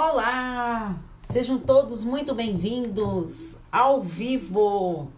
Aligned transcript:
Olá! 0.00 0.94
Sejam 1.24 1.58
todos 1.58 2.04
muito 2.04 2.32
bem-vindos 2.32 3.56
ao 3.72 4.00
vivo 4.00 5.10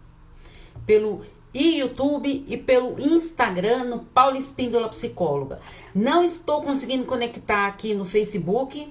pelo 0.87 1.21
YouTube 1.53 2.47
e 2.49 2.57
pelo 2.57 2.99
Instagram 2.99 3.85
no 3.85 3.99
Paula 3.99 4.39
Espíndola 4.39 4.89
Psicóloga. 4.89 5.61
Não 5.95 6.25
estou 6.25 6.63
conseguindo 6.63 7.05
conectar 7.05 7.67
aqui 7.67 7.93
no 7.93 8.07
Facebook, 8.07 8.91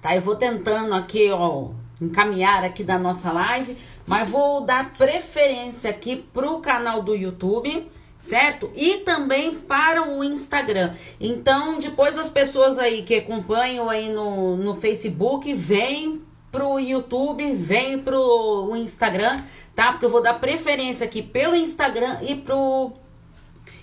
tá? 0.00 0.16
Eu 0.16 0.20
vou 0.20 0.34
tentando 0.34 0.94
aqui, 0.94 1.30
ó, 1.30 1.68
encaminhar 2.00 2.64
aqui 2.64 2.82
da 2.82 2.98
nossa 2.98 3.30
live, 3.30 3.78
mas 4.04 4.28
vou 4.28 4.62
dar 4.62 4.94
preferência 4.94 5.90
aqui 5.90 6.16
pro 6.16 6.58
canal 6.58 7.04
do 7.04 7.14
YouTube 7.14 7.88
certo? 8.22 8.70
E 8.74 8.98
também 8.98 9.56
para 9.56 10.08
o 10.08 10.22
Instagram. 10.22 10.94
Então, 11.20 11.78
depois 11.78 12.16
as 12.16 12.30
pessoas 12.30 12.78
aí 12.78 13.02
que 13.02 13.16
acompanham 13.16 13.90
aí 13.90 14.10
no, 14.10 14.56
no 14.56 14.76
Facebook, 14.76 15.52
vem 15.52 16.22
pro 16.52 16.78
YouTube, 16.78 17.52
vem 17.52 17.98
pro 17.98 18.70
Instagram, 18.76 19.42
tá? 19.74 19.90
Porque 19.90 20.06
eu 20.06 20.10
vou 20.10 20.22
dar 20.22 20.34
preferência 20.34 21.04
aqui 21.04 21.20
pelo 21.20 21.56
Instagram 21.56 22.18
e 22.22 22.36
pro 22.36 22.92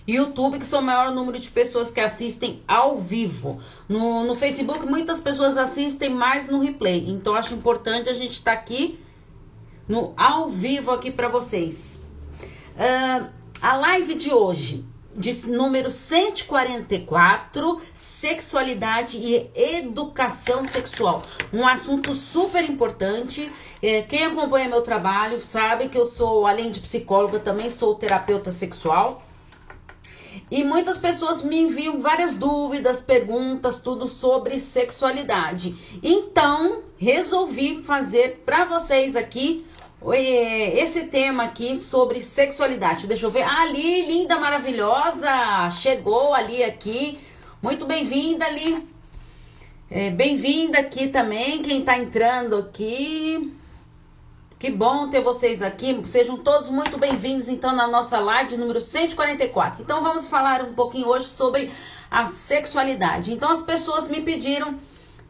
YouTube, 0.07 0.57
que 0.57 0.65
são 0.65 0.79
o 0.79 0.83
maior 0.83 1.11
número 1.11 1.37
de 1.37 1.51
pessoas 1.51 1.91
que 1.91 1.99
assistem 1.99 2.63
ao 2.65 2.95
vivo. 2.95 3.59
No, 3.89 4.23
no 4.23 4.35
Facebook, 4.35 4.85
muitas 4.85 5.19
pessoas 5.19 5.57
assistem 5.57 6.09
mais 6.09 6.47
no 6.47 6.61
replay. 6.61 7.09
Então, 7.09 7.35
acho 7.35 7.53
importante 7.53 8.09
a 8.09 8.13
gente 8.13 8.31
estar 8.31 8.55
tá 8.55 8.57
aqui 8.57 8.99
no 9.85 10.13
ao 10.15 10.47
vivo 10.47 10.91
aqui 10.91 11.11
para 11.11 11.27
vocês. 11.27 12.03
Uh, 12.75 13.38
a 13.61 13.75
live 13.75 14.15
de 14.15 14.33
hoje, 14.33 14.85
de 15.15 15.49
número 15.49 15.91
144, 15.91 17.81
sexualidade 17.93 19.17
e 19.17 19.49
educação 19.53 20.63
sexual. 20.63 21.23
Um 21.51 21.67
assunto 21.67 22.15
super 22.15 22.63
importante. 22.63 23.51
É, 23.81 24.01
quem 24.03 24.23
acompanha 24.25 24.69
meu 24.69 24.81
trabalho 24.81 25.37
sabe 25.37 25.89
que 25.89 25.97
eu 25.97 26.05
sou, 26.05 26.47
além 26.47 26.71
de 26.71 26.79
psicóloga, 26.79 27.39
também 27.39 27.69
sou 27.69 27.95
terapeuta 27.95 28.49
sexual. 28.51 29.21
E 30.49 30.63
muitas 30.63 30.97
pessoas 30.97 31.41
me 31.41 31.59
enviam 31.59 31.99
várias 31.99 32.37
dúvidas, 32.37 33.01
perguntas, 33.01 33.79
tudo 33.79 34.07
sobre 34.07 34.57
sexualidade. 34.57 35.75
Então, 36.01 36.83
resolvi 36.97 37.83
fazer 37.83 38.41
para 38.45 38.63
vocês 38.63 39.15
aqui 39.17 39.65
esse 40.15 41.05
tema 41.05 41.43
aqui 41.43 41.75
sobre 41.75 42.21
sexualidade. 42.21 43.07
Deixa 43.07 43.25
eu 43.25 43.31
ver. 43.31 43.43
Ah, 43.43 43.61
ali, 43.61 44.05
linda, 44.05 44.39
maravilhosa. 44.39 45.69
Chegou 45.71 46.33
ali 46.33 46.63
aqui. 46.63 47.19
Muito 47.61 47.85
bem-vinda 47.85 48.45
ali. 48.45 48.87
É, 49.91 50.09
bem-vinda 50.09 50.79
aqui 50.79 51.07
também. 51.07 51.61
Quem 51.61 51.83
tá 51.83 51.97
entrando 51.97 52.55
aqui. 52.57 53.53
Que 54.57 54.69
bom 54.69 55.09
ter 55.09 55.21
vocês 55.21 55.61
aqui. 55.61 56.01
Sejam 56.05 56.37
todos 56.37 56.69
muito 56.69 56.97
bem-vindos, 56.97 57.47
então, 57.47 57.73
na 57.73 57.87
nossa 57.87 58.19
live 58.19 58.57
número 58.57 58.81
144. 58.81 59.81
Então, 59.81 60.03
vamos 60.03 60.27
falar 60.27 60.61
um 60.61 60.73
pouquinho 60.73 61.07
hoje 61.07 61.27
sobre 61.27 61.71
a 62.11 62.25
sexualidade. 62.25 63.33
Então, 63.33 63.49
as 63.49 63.61
pessoas 63.61 64.09
me 64.09 64.21
pediram 64.21 64.77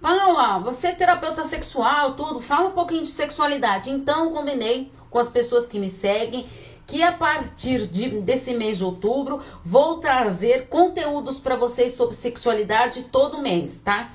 Paula, 0.01 0.59
você 0.59 0.87
é 0.87 0.91
terapeuta 0.93 1.43
sexual, 1.43 2.13
tudo, 2.13 2.39
fala 2.41 2.69
um 2.69 2.71
pouquinho 2.71 3.03
de 3.03 3.09
sexualidade. 3.09 3.89
Então, 3.89 4.31
combinei 4.31 4.91
com 5.09 5.19
as 5.19 5.29
pessoas 5.29 5.67
que 5.67 5.77
me 5.77 5.89
seguem 5.89 6.47
que 6.87 7.03
a 7.03 7.11
partir 7.11 7.85
de, 7.85 8.21
desse 8.21 8.53
mês 8.53 8.79
de 8.79 8.83
outubro 8.83 9.39
vou 9.63 9.99
trazer 9.99 10.67
conteúdos 10.69 11.37
para 11.37 11.55
vocês 11.55 11.93
sobre 11.93 12.15
sexualidade 12.15 13.03
todo 13.11 13.41
mês, 13.41 13.79
tá? 13.79 14.09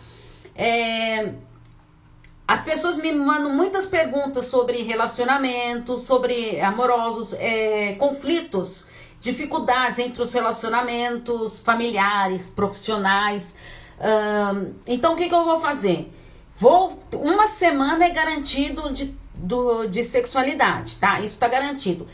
É, 0.57 1.35
as 2.49 2.63
pessoas 2.63 2.97
me 2.97 3.13
mandam 3.13 3.51
muitas 3.51 3.87
perguntas 3.87 4.47
sobre 4.47 4.83
relacionamentos, 4.83 6.01
sobre 6.01 6.61
amorosos, 6.61 7.33
é, 7.35 7.95
conflitos, 7.95 8.87
dificuldades 9.21 10.01
entre 10.01 10.23
os 10.23 10.33
relacionamentos 10.33 11.59
familiares, 11.61 12.51
profissionais 12.51 13.55
então, 14.87 15.15
o 15.15 15.17
que, 15.17 15.29
que 15.29 15.35
eu 15.35 15.45
vou 15.45 15.59
fazer? 15.59 16.13
Vou, 16.57 16.99
uma 17.15 17.47
semana 17.47 18.05
é 18.05 18.11
garantido 18.11 18.93
de, 18.93 19.17
do, 19.35 19.87
de 19.87 20.03
sexualidade, 20.03 20.97
tá? 20.99 21.21
Isso 21.21 21.39
tá 21.39 21.49
garantido. 21.49 22.07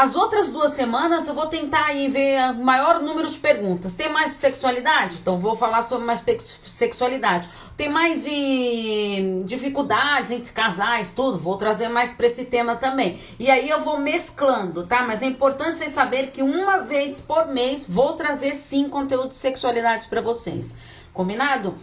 As 0.00 0.16
outras 0.16 0.50
duas 0.50 0.72
semanas 0.72 1.28
eu 1.28 1.34
vou 1.34 1.46
tentar 1.46 1.84
aí 1.84 2.08
ver 2.08 2.52
o 2.52 2.64
maior 2.64 3.02
número 3.02 3.28
de 3.28 3.38
perguntas. 3.38 3.92
Tem 3.92 4.08
mais 4.08 4.32
sexualidade? 4.32 5.18
Então 5.20 5.38
vou 5.38 5.54
falar 5.54 5.82
sobre 5.82 6.06
mais 6.06 6.24
sexualidade. 6.64 7.50
Tem 7.76 7.90
mais 7.90 8.24
de 8.24 9.42
dificuldades 9.44 10.30
entre 10.30 10.52
casais, 10.52 11.10
tudo. 11.10 11.36
Vou 11.36 11.58
trazer 11.58 11.88
mais 11.88 12.14
para 12.14 12.24
esse 12.24 12.46
tema 12.46 12.76
também. 12.76 13.20
E 13.38 13.50
aí 13.50 13.68
eu 13.68 13.80
vou 13.80 14.00
mesclando, 14.00 14.86
tá? 14.86 15.04
Mas 15.06 15.20
é 15.20 15.26
importante 15.26 15.76
vocês 15.76 15.92
saberem 15.92 16.30
que 16.30 16.40
uma 16.40 16.78
vez 16.78 17.20
por 17.20 17.48
mês 17.48 17.84
vou 17.86 18.14
trazer 18.14 18.54
sim 18.54 18.88
conteúdo 18.88 19.28
de 19.28 19.36
sexualidade 19.36 20.08
para 20.08 20.22
vocês. 20.22 20.74
Combinado? 21.12 21.74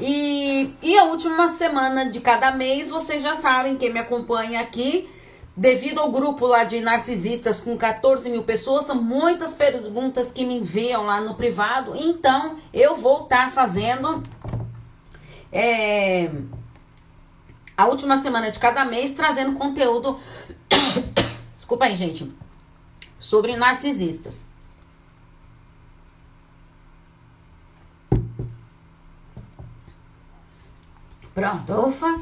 E, 0.00 0.74
e 0.82 0.98
a 0.98 1.04
última 1.04 1.46
semana 1.46 2.10
de 2.10 2.18
cada 2.18 2.50
mês, 2.50 2.90
vocês 2.90 3.22
já 3.22 3.36
sabem, 3.36 3.76
quem 3.76 3.92
me 3.92 4.00
acompanha 4.00 4.60
aqui 4.60 5.08
Devido 5.54 6.00
ao 6.00 6.10
grupo 6.10 6.46
lá 6.46 6.64
de 6.64 6.80
narcisistas 6.80 7.60
com 7.60 7.76
14 7.76 8.30
mil 8.30 8.42
pessoas, 8.42 8.86
são 8.86 9.02
muitas 9.02 9.52
perguntas 9.52 10.32
que 10.32 10.46
me 10.46 10.56
enviam 10.56 11.04
lá 11.04 11.20
no 11.20 11.34
privado. 11.34 11.94
Então, 11.94 12.58
eu 12.72 12.96
vou 12.96 13.24
estar 13.24 13.44
tá 13.44 13.50
fazendo 13.50 14.22
é, 15.52 16.30
a 17.76 17.86
última 17.86 18.16
semana 18.16 18.50
de 18.50 18.58
cada 18.58 18.84
mês, 18.86 19.12
trazendo 19.12 19.58
conteúdo. 19.58 20.18
Desculpa 21.54 21.84
aí, 21.84 21.94
gente. 21.94 22.34
Sobre 23.18 23.54
narcisistas. 23.54 24.46
Pronto, 31.34 31.72
ufa. 31.88 32.20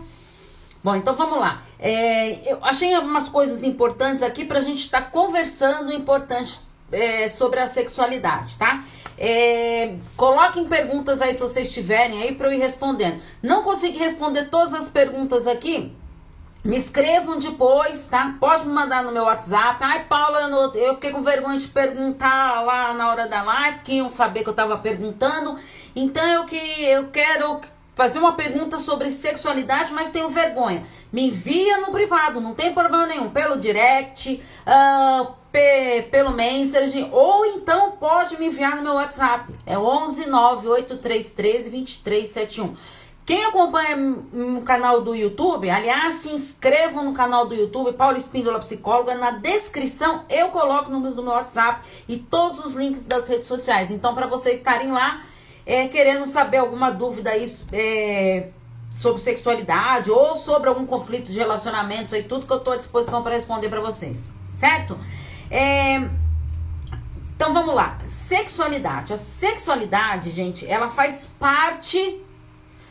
Bom, 0.83 0.97
então 0.97 1.15
vamos 1.15 1.39
lá. 1.39 1.63
É, 1.83 2.53
eu 2.53 2.59
achei 2.63 2.95
algumas 2.95 3.29
coisas 3.29 3.65
importantes 3.65 4.23
aqui 4.23 4.45
para 4.45 4.59
a 4.59 4.63
gente 4.63 4.81
estar 4.81 5.01
tá 5.01 5.11
conversando 5.11 5.91
importante 5.93 6.61
é, 6.93 7.29
sobre 7.31 7.59
a 7.59 7.67
sexualidade, 7.67 8.59
tá? 8.59 8.85
É, 9.17 9.95
coloquem 10.17 10.67
perguntas 10.67 11.23
aí 11.23 11.33
se 11.33 11.41
vocês 11.41 11.73
tiverem 11.73 12.23
aí 12.23 12.35
para 12.35 12.49
eu 12.49 12.53
ir 12.53 12.59
respondendo. 12.59 13.21
Não 13.43 13.63
consegui 13.63 13.99
responder 13.99 14.51
todas 14.51 14.75
as 14.75 14.89
perguntas 14.89 15.47
aqui. 15.47 15.95
Me 16.63 16.77
escrevam 16.77 17.39
depois, 17.39 18.07
tá? 18.07 18.37
Pode 18.39 18.67
me 18.67 18.75
mandar 18.75 19.03
no 19.03 19.13
meu 19.13 19.25
WhatsApp. 19.25 19.83
Ai, 19.83 20.05
Paula, 20.05 20.41
eu 20.75 20.95
fiquei 20.95 21.11
com 21.11 21.23
vergonha 21.23 21.59
de 21.59 21.69
perguntar 21.69 22.61
lá 22.63 22.93
na 22.93 23.09
hora 23.09 23.27
da 23.27 23.43
live, 23.43 23.79
que 23.79 23.95
iam 23.95 24.11
saber 24.11 24.43
que 24.43 24.51
eu 24.51 24.55
tava 24.55 24.77
perguntando. 24.77 25.57
Então 25.97 26.23
eu 26.27 26.45
que 26.45 26.57
eu 26.57 27.09
quero 27.09 27.63
fazer 27.95 28.19
uma 28.19 28.33
pergunta 28.33 28.79
sobre 28.79 29.11
sexualidade, 29.11 29.93
mas 29.93 30.09
tenho 30.09 30.29
vergonha. 30.29 30.85
Me 31.13 31.29
envia 31.29 31.79
no 31.79 31.93
privado, 31.93 32.41
não 32.41 32.55
tem 32.55 32.73
problema 32.73 33.07
nenhum. 33.07 33.31
Pelo 33.31 33.59
direct, 33.59 34.43
uh, 34.67 35.33
pe 35.51 36.03
pelo 36.11 36.31
Messenger, 36.31 37.09
ou 37.13 37.45
então 37.47 37.93
pode 37.93 38.39
me 38.39 38.47
enviar 38.47 38.77
no 38.77 38.83
meu 38.83 38.95
WhatsApp. 38.95 39.53
É 39.67 39.79
11 39.79 40.27
98313 40.27 41.71
2371. 41.71 42.75
Quem 43.31 43.45
acompanha 43.45 43.97
no 43.97 44.63
canal 44.63 45.03
do 45.03 45.15
YouTube, 45.15 45.71
aliás, 45.71 46.15
se 46.15 46.33
inscrevam 46.33 47.05
no 47.05 47.13
canal 47.13 47.47
do 47.47 47.55
YouTube, 47.55 47.93
Paula 47.93 48.19
Espíndola 48.19 48.59
Psicóloga. 48.59 49.15
Na 49.15 49.31
descrição 49.31 50.25
eu 50.29 50.49
coloco 50.49 50.89
o 50.89 50.93
número 50.93 51.15
do 51.15 51.23
meu 51.23 51.33
WhatsApp 51.33 51.87
e 52.09 52.17
todos 52.19 52.59
os 52.59 52.75
links 52.75 53.05
das 53.05 53.29
redes 53.29 53.47
sociais. 53.47 53.91
Então, 53.91 54.17
para 54.17 54.27
vocês 54.27 54.59
estarem 54.59 54.91
lá 54.91 55.23
é, 55.71 55.87
querendo 55.87 56.27
saber 56.27 56.57
alguma 56.57 56.91
dúvida 56.91 57.31
aí 57.31 57.47
é, 57.71 58.49
sobre 58.91 59.21
sexualidade 59.21 60.11
ou 60.11 60.35
sobre 60.35 60.69
algum 60.69 60.85
conflito 60.85 61.31
de 61.31 61.39
relacionamentos 61.39 62.13
aí, 62.13 62.25
tudo 62.25 62.45
que 62.45 62.53
eu 62.53 62.57
estou 62.57 62.73
à 62.73 62.77
disposição 62.77 63.23
para 63.23 63.37
responder 63.37 63.69
para 63.69 63.81
vocês, 63.81 64.33
certo? 64.51 64.99
É, 65.49 66.11
então 67.37 67.55
vamos 67.55 67.73
lá, 67.73 67.99
sexualidade. 68.05 69.13
A 69.13 69.17
sexualidade, 69.17 70.31
gente, 70.31 70.67
ela 70.67 70.89
faz 70.89 71.31
parte. 71.39 72.21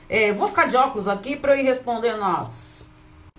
É, 0.07 0.31
vou 0.31 0.47
ficar 0.47 0.65
de 0.67 0.77
óculos 0.77 1.09
aqui 1.09 1.35
para 1.35 1.57
eu 1.57 1.59
ir 1.59 1.63
respondendo, 1.63 2.19
nós, 2.19 2.89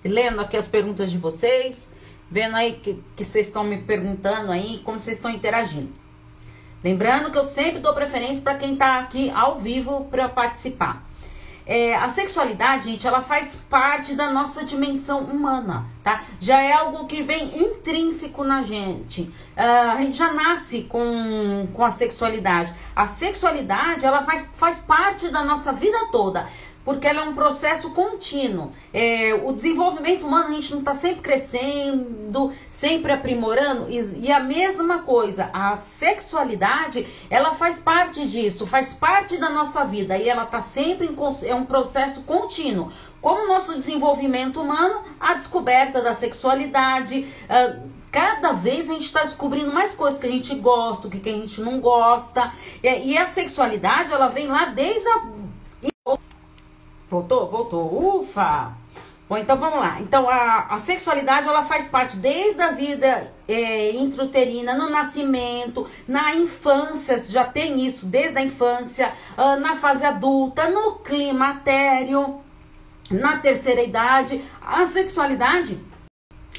lendo 0.05 0.43
aqui 0.43 0.59
as 0.59 0.67
perguntas 0.67 1.11
de 1.11 1.17
vocês, 1.17 1.91
vendo 2.31 2.57
aí 2.57 2.75
que 2.75 3.25
vocês 3.25 3.47
estão 3.47 3.65
me 3.65 3.79
perguntando 3.79 4.53
aí, 4.53 4.83
como 4.85 5.01
vocês 5.01 5.17
estão 5.17 5.31
interagindo. 5.31 6.00
Lembrando 6.83 7.31
que 7.31 7.39
eu 7.39 7.45
sempre 7.45 7.81
dou 7.81 7.95
preferência 7.95 8.43
para 8.43 8.55
quem 8.55 8.73
está 8.73 8.99
aqui 8.99 9.31
ao 9.31 9.59
vivo 9.59 10.07
para 10.11 10.29
participar. 10.29 11.05
É, 11.67 11.95
a 11.95 12.09
sexualidade, 12.09 12.91
gente, 12.91 13.07
ela 13.07 13.21
faz 13.21 13.55
parte 13.55 14.17
da 14.17 14.29
nossa 14.31 14.65
dimensão 14.65 15.21
humana, 15.21 15.87
tá? 16.03 16.21
Já 16.41 16.61
é 16.61 16.73
algo 16.73 17.07
que 17.07 17.23
vem 17.23 17.49
intrínseco 17.57 18.43
na 18.43 18.63
gente. 18.63 19.23
Uh, 19.57 19.91
a 19.93 19.97
gente 19.99 20.17
já 20.17 20.33
nasce 20.33 20.83
com, 20.83 21.69
com 21.73 21.85
a 21.85 21.93
sexualidade. 21.93 22.75
A 22.97 23.07
sexualidade, 23.07 24.05
ela 24.05 24.25
faz, 24.25 24.51
faz 24.53 24.81
parte 24.81 25.29
da 25.29 25.45
nossa 25.45 25.73
vida 25.73 26.09
toda. 26.11 26.49
Porque 26.85 27.07
ela 27.07 27.21
é 27.21 27.23
um 27.25 27.35
processo 27.35 27.91
contínuo. 27.91 28.73
É, 28.93 29.35
o 29.35 29.53
desenvolvimento 29.53 30.27
humano, 30.27 30.49
a 30.49 30.53
gente 30.53 30.73
não 30.73 30.81
está 30.81 30.95
sempre 30.95 31.21
crescendo, 31.21 32.53
sempre 32.69 33.13
aprimorando, 33.13 33.87
e, 33.91 34.27
e, 34.27 34.33
a 34.33 34.41
mesma 34.41 35.01
coisa, 35.01 35.51
a 35.53 35.77
sexualidade, 35.77 37.07
ela 37.29 37.55
faz 37.55 37.79
parte 37.79 38.27
disso, 38.27 38.67
faz 38.67 38.93
parte 38.93 39.37
da 39.37 39.51
nossa 39.51 39.85
vida, 39.85 40.17
e 40.17 40.29
ela 40.29 40.45
está 40.45 40.61
sempre 40.61 41.07
em 41.07 41.17
é 41.47 41.55
um 41.55 41.67
processo 41.67 42.23
contínuo. 42.23 42.91
Como 43.21 43.45
o 43.45 43.49
nosso 43.49 43.75
desenvolvimento 43.77 44.61
humano, 44.61 45.03
a 45.19 45.35
descoberta 45.35 46.01
da 46.01 46.15
sexualidade. 46.15 47.27
Uh, 47.45 47.91
cada 48.11 48.53
vez 48.53 48.89
a 48.89 48.95
gente 48.95 49.05
está 49.05 49.23
descobrindo 49.23 49.73
mais 49.73 49.93
coisas 49.93 50.19
que 50.19 50.27
a 50.27 50.31
gente 50.31 50.55
gosta, 50.57 51.07
o 51.07 51.11
que, 51.11 51.21
que 51.21 51.29
a 51.29 51.35
gente 51.35 51.61
não 51.61 51.79
gosta. 51.79 52.53
E, 52.83 53.17
a 53.17 53.27
sexualidade, 53.27 54.13
ela 54.13 54.29
vem 54.29 54.49
lá 54.49 54.65
desde 54.67 55.07
a 55.09 55.23
Voltou? 57.11 57.49
Voltou. 57.49 58.19
Ufa! 58.21 58.73
Bom, 59.29 59.37
então 59.37 59.57
vamos 59.57 59.81
lá. 59.81 60.01
Então 60.01 60.29
a, 60.29 60.67
a 60.71 60.79
sexualidade 60.79 61.49
ela 61.49 61.63
faz 61.63 61.89
parte 61.89 62.17
desde 62.17 62.63
a 62.63 62.71
vida 62.71 63.33
é, 63.49 63.91
intrauterina, 63.93 64.75
no 64.75 64.89
nascimento, 64.89 65.87
na 66.07 66.37
infância, 66.37 67.19
já 67.19 67.45
tem 67.45 67.85
isso 67.85 68.07
desde 68.07 68.39
a 68.39 68.43
infância, 68.43 69.13
uh, 69.37 69.59
na 69.61 69.75
fase 69.77 70.05
adulta, 70.05 70.69
no 70.71 70.97
climatério, 70.97 72.41
na 73.11 73.39
terceira 73.39 73.83
idade. 73.83 74.45
A 74.61 74.87
sexualidade 74.87 75.81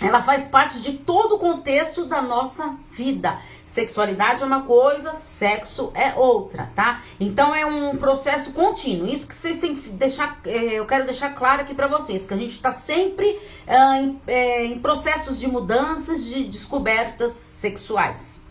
ela 0.01 0.21
faz 0.21 0.45
parte 0.45 0.81
de 0.81 0.93
todo 0.93 1.35
o 1.35 1.39
contexto 1.39 2.05
da 2.05 2.21
nossa 2.21 2.75
vida. 2.89 3.37
Sexualidade 3.65 4.41
é 4.41 4.45
uma 4.45 4.63
coisa, 4.63 5.15
sexo 5.17 5.91
é 5.93 6.13
outra, 6.15 6.71
tá? 6.75 7.01
Então 7.19 7.53
é 7.53 7.65
um 7.65 7.95
processo 7.95 8.51
contínuo. 8.51 9.07
Isso 9.07 9.27
que 9.27 9.35
vocês 9.35 9.59
têm 9.59 9.75
que 9.75 9.89
deixar, 9.91 10.41
é, 10.45 10.73
eu 10.73 10.85
quero 10.85 11.05
deixar 11.05 11.35
claro 11.35 11.61
aqui 11.61 11.73
para 11.73 11.87
vocês, 11.87 12.25
que 12.25 12.33
a 12.33 12.37
gente 12.37 12.51
está 12.51 12.71
sempre 12.71 13.39
é, 13.67 14.01
em, 14.01 14.21
é, 14.27 14.65
em 14.65 14.79
processos 14.79 15.39
de 15.39 15.47
mudanças, 15.47 16.25
de 16.25 16.43
descobertas 16.45 17.31
sexuais, 17.31 18.43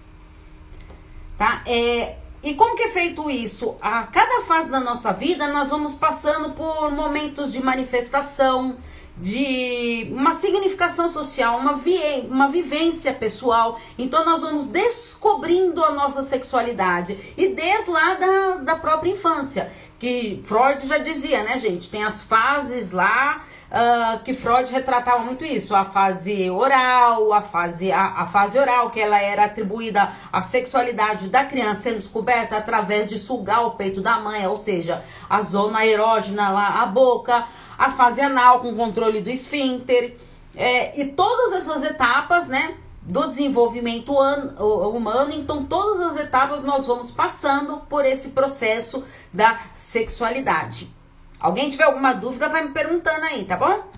tá? 1.37 1.63
É, 1.67 2.17
e 2.43 2.55
como 2.55 2.75
que 2.75 2.85
é 2.85 2.89
feito 2.89 3.31
isso? 3.31 3.77
A 3.81 4.05
cada 4.05 4.41
fase 4.43 4.71
da 4.71 4.81
nossa 4.81 5.13
vida, 5.13 5.47
nós 5.49 5.69
vamos 5.69 5.95
passando 5.95 6.51
por 6.51 6.91
momentos 6.91 7.53
de 7.53 7.63
manifestação, 7.63 8.79
de 9.19 10.09
uma 10.11 10.33
significação 10.33 11.07
social, 11.07 11.59
uma, 11.59 11.75
vi 11.75 11.99
uma 12.27 12.49
vivência 12.49 13.13
pessoal. 13.13 13.79
Então 13.99 14.25
nós 14.25 14.41
vamos 14.41 14.69
descobrindo 14.69 15.85
a 15.85 15.93
nossa 15.93 16.23
sexualidade 16.23 17.19
e 17.37 17.49
desde 17.49 17.91
lá 17.91 18.15
da, 18.15 18.55
da 18.57 18.77
própria 18.77 19.11
infância, 19.11 19.71
que 19.99 20.41
Freud 20.45 20.87
já 20.87 20.97
dizia, 20.97 21.43
né, 21.43 21.59
gente? 21.59 21.91
Tem 21.91 22.03
as 22.05 22.23
fases 22.23 22.93
lá 22.93 23.45
uh, 23.71 24.23
que 24.23 24.35
Freud 24.35 24.71
retratava 24.73 25.23
muito 25.23 25.45
isso, 25.45 25.75
a 25.75 25.85
fase 25.85 26.51
oral, 26.51 27.33
a 27.33 27.41
fase, 27.41 27.93
a, 27.93 28.23
a 28.23 28.27
fase 28.27 28.59
oral, 28.59 28.91
que 28.91 29.01
ela 29.01 29.21
era 29.21 29.45
atribuída 29.45 30.11
à 30.33 30.43
sexualidade 30.43 31.29
da 31.29 31.45
criança 31.45 31.83
sendo 31.83 31.97
descoberta 31.97 32.57
através 32.57 33.09
de 33.09 33.19
sugar 33.19 33.65
o 33.67 33.73
peito 33.73 34.01
da 34.01 34.19
mãe, 34.19 34.47
ou 34.47 34.57
seja, 34.57 35.03
a 35.29 35.41
zona 35.41 35.87
erógena 35.87 36.51
lá, 36.51 36.83
a 36.83 36.87
boca, 36.87 37.47
a 37.79 37.91
fase 37.91 38.21
anal 38.21 38.61
com 38.61 38.75
controle 38.75 39.21
do 39.21 39.31
esfíncter, 39.31 40.17
é, 40.55 41.01
e 41.01 41.07
todas 41.07 41.53
essas 41.53 41.85
etapas, 41.85 42.49
né? 42.49 42.75
do 43.03 43.27
desenvolvimento 43.27 44.13
humano, 44.13 45.33
então 45.33 45.65
todas 45.65 46.01
as 46.01 46.21
etapas 46.21 46.63
nós 46.63 46.87
vamos 46.87 47.11
passando 47.11 47.79
por 47.89 48.05
esse 48.05 48.31
processo 48.31 49.03
da 49.33 49.59
sexualidade. 49.73 51.00
Alguém 51.41 51.71
tiver 51.71 51.85
alguma 51.85 52.13
dúvida, 52.13 52.49
vai 52.49 52.65
me 52.65 52.71
perguntando 52.71 53.25
aí, 53.25 53.45
tá 53.45 53.57
bom? 53.57 53.91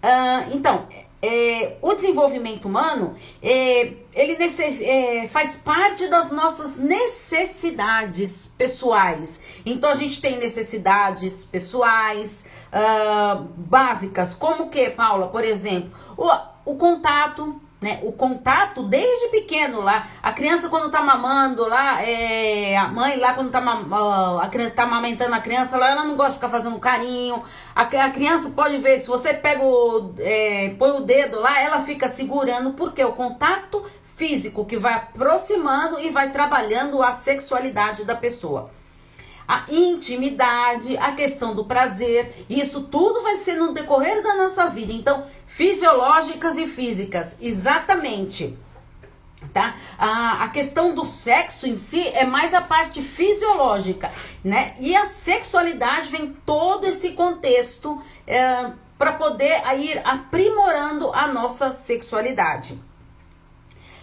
Uh, 0.00 0.54
então, 0.54 0.86
é, 1.20 1.76
o 1.82 1.94
desenvolvimento 1.94 2.66
humano, 2.66 3.16
é, 3.42 3.92
ele 4.14 4.36
é, 4.82 5.26
faz 5.26 5.56
parte 5.56 6.06
das 6.06 6.30
nossas 6.30 6.78
necessidades 6.78 8.46
pessoais. 8.56 9.42
Então, 9.66 9.90
a 9.90 9.96
gente 9.96 10.20
tem 10.20 10.38
necessidades 10.38 11.44
pessoais 11.44 12.46
uh, 12.72 13.42
básicas, 13.56 14.34
como 14.34 14.70
que, 14.70 14.90
Paula, 14.90 15.26
por 15.26 15.44
exemplo, 15.44 15.90
o, 16.16 16.30
o 16.72 16.76
contato 16.76 17.60
né? 17.80 18.00
O 18.02 18.12
contato 18.12 18.82
desde 18.82 19.28
pequeno 19.28 19.80
lá, 19.80 20.06
a 20.22 20.32
criança 20.32 20.68
quando 20.68 20.90
tá 20.90 21.00
mamando 21.00 21.66
lá, 21.68 22.02
é, 22.02 22.76
a 22.76 22.88
mãe 22.88 23.16
lá 23.18 23.34
quando 23.34 23.50
tá, 23.50 23.60
a 24.42 24.48
criança 24.48 24.70
tá 24.72 24.82
amamentando 24.82 25.34
a 25.34 25.40
criança 25.40 25.78
lá, 25.78 25.90
ela 25.90 26.04
não 26.04 26.16
gosta 26.16 26.30
de 26.30 26.36
ficar 26.36 26.48
fazendo 26.48 26.78
carinho. 26.78 27.42
A, 27.74 27.82
a 27.82 28.10
criança 28.10 28.50
pode 28.50 28.78
ver, 28.78 28.98
se 28.98 29.06
você 29.06 29.32
pega 29.32 29.62
o, 29.62 30.12
é, 30.18 30.74
põe 30.78 30.90
o 30.90 31.00
dedo 31.00 31.40
lá, 31.40 31.60
ela 31.60 31.80
fica 31.80 32.08
segurando, 32.08 32.72
porque 32.72 33.04
o 33.04 33.12
contato 33.12 33.84
físico 34.16 34.64
que 34.64 34.76
vai 34.76 34.94
aproximando 34.94 36.00
e 36.00 36.10
vai 36.10 36.30
trabalhando 36.30 37.00
a 37.02 37.12
sexualidade 37.12 38.04
da 38.04 38.16
pessoa 38.16 38.70
a 39.48 39.64
intimidade, 39.70 40.98
a 40.98 41.12
questão 41.12 41.54
do 41.54 41.64
prazer. 41.64 42.44
Isso 42.50 42.82
tudo 42.82 43.22
vai 43.22 43.38
ser 43.38 43.54
no 43.54 43.72
decorrer 43.72 44.22
da 44.22 44.36
nossa 44.36 44.66
vida. 44.66 44.92
Então, 44.92 45.24
fisiológicas 45.46 46.58
e 46.58 46.66
físicas, 46.66 47.34
exatamente. 47.40 48.56
Tá? 49.52 49.74
A, 49.96 50.44
a 50.44 50.48
questão 50.48 50.94
do 50.94 51.06
sexo 51.06 51.66
em 51.66 51.76
si 51.76 52.06
é 52.08 52.26
mais 52.26 52.52
a 52.52 52.60
parte 52.60 53.00
fisiológica, 53.00 54.10
né? 54.44 54.74
E 54.80 54.94
a 54.96 55.06
sexualidade 55.06 56.10
vem 56.10 56.36
todo 56.44 56.84
esse 56.84 57.12
contexto 57.12 58.02
é, 58.26 58.72
para 58.98 59.12
poder 59.12 59.62
ir 59.78 60.02
aprimorando 60.04 61.12
a 61.14 61.28
nossa 61.28 61.72
sexualidade. 61.72 62.78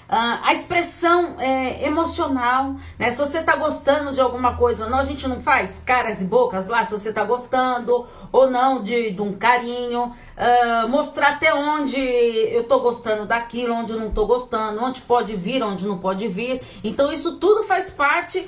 Uh, 0.08 0.38
a 0.44 0.54
expressão 0.54 1.36
é, 1.40 1.86
emocional, 1.88 2.76
né? 3.00 3.12
Se 3.12 3.18
você 3.18 3.42
tá 3.42 3.56
gostando 3.56 4.14
de 4.14 4.22
alguma 4.22 4.56
coisa 4.56 4.84
ou 4.84 4.90
não, 4.90 5.00
a 5.00 5.04
gente 5.04 5.28
não 5.28 5.42
faz 5.42 5.82
caras 5.84 6.22
e 6.22 6.26
bocas 6.26 6.68
lá, 6.68 6.86
se 6.86 6.92
você 6.92 7.12
tá 7.12 7.24
gostando 7.24 8.06
ou 8.32 8.50
não 8.50 8.84
de, 8.84 9.10
de 9.10 9.22
um 9.22 9.34
carinho, 9.34 10.04
uh, 10.04 10.88
mostrar 10.90 11.30
até 11.30 11.54
onde 11.56 12.00
eu 12.00 12.64
tô 12.64 12.80
gostando 12.80 13.26
daquilo, 13.26 13.74
onde 13.74 13.94
eu 13.94 14.00
não 14.00 14.12
tô 14.12 14.28
gostando, 14.28 14.84
onde 14.84 15.02
pode 15.02 15.36
vir, 15.36 15.64
onde 15.64 15.88
não 15.88 15.98
pode 15.98 16.28
vir. 16.28 16.62
Então, 16.84 17.12
isso 17.12 17.38
tudo 17.38 17.64
faz 17.64 17.90
parte 17.90 18.48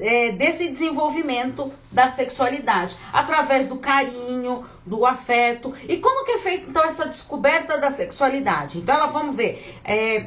é, 0.00 0.32
desse 0.32 0.68
desenvolvimento 0.68 1.72
da 1.90 2.08
sexualidade, 2.08 2.96
através 3.12 3.66
do 3.66 3.76
carinho, 3.76 4.64
do 4.84 5.04
afeto. 5.04 5.74
E 5.88 5.98
como 5.98 6.24
que 6.24 6.32
é 6.32 6.38
feita 6.38 6.66
então 6.70 6.82
essa 6.84 7.06
descoberta 7.06 7.76
da 7.76 7.90
sexualidade? 7.90 8.78
Então, 8.78 8.94
ela 8.94 9.08
vamos 9.08 9.34
ver. 9.34 9.78
É, 9.84 10.26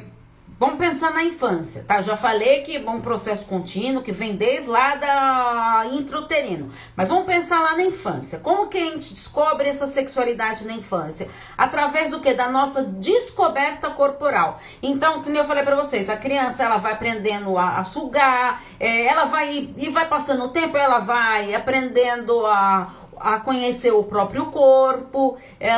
Vamos 0.60 0.76
pensar 0.76 1.14
na 1.14 1.24
infância, 1.24 1.82
tá? 1.88 2.02
Já 2.02 2.14
falei 2.14 2.60
que 2.60 2.76
é 2.76 2.90
um 2.90 3.00
processo 3.00 3.46
contínuo 3.46 4.02
que 4.02 4.12
vem 4.12 4.36
desde 4.36 4.68
lá 4.68 4.94
da 4.94 5.86
intrauterino. 5.90 6.70
Mas 6.94 7.08
vamos 7.08 7.24
pensar 7.24 7.62
lá 7.62 7.78
na 7.78 7.82
infância. 7.82 8.38
Como 8.40 8.68
que 8.68 8.76
a 8.76 8.90
gente 8.90 9.14
descobre 9.14 9.70
essa 9.70 9.86
sexualidade 9.86 10.66
na 10.66 10.74
infância? 10.74 11.30
Através 11.56 12.10
do 12.10 12.20
que? 12.20 12.34
Da 12.34 12.46
nossa 12.50 12.84
descoberta 12.84 13.88
corporal. 13.88 14.60
Então, 14.82 15.22
como 15.22 15.34
eu 15.34 15.46
falei 15.46 15.62
para 15.62 15.76
vocês, 15.76 16.10
a 16.10 16.16
criança 16.18 16.62
ela 16.62 16.76
vai 16.76 16.92
aprendendo 16.92 17.56
a, 17.56 17.78
a 17.78 17.84
sugar, 17.84 18.60
é, 18.78 19.06
ela 19.06 19.24
vai 19.24 19.70
e 19.78 19.88
vai 19.88 20.06
passando 20.08 20.44
o 20.44 20.48
tempo, 20.48 20.76
ela 20.76 20.98
vai 20.98 21.54
aprendendo 21.54 22.44
a 22.44 22.86
a 23.20 23.38
conhecer 23.40 23.92
o 23.92 24.02
próprio 24.02 24.46
corpo. 24.46 25.36
É, 25.60 25.70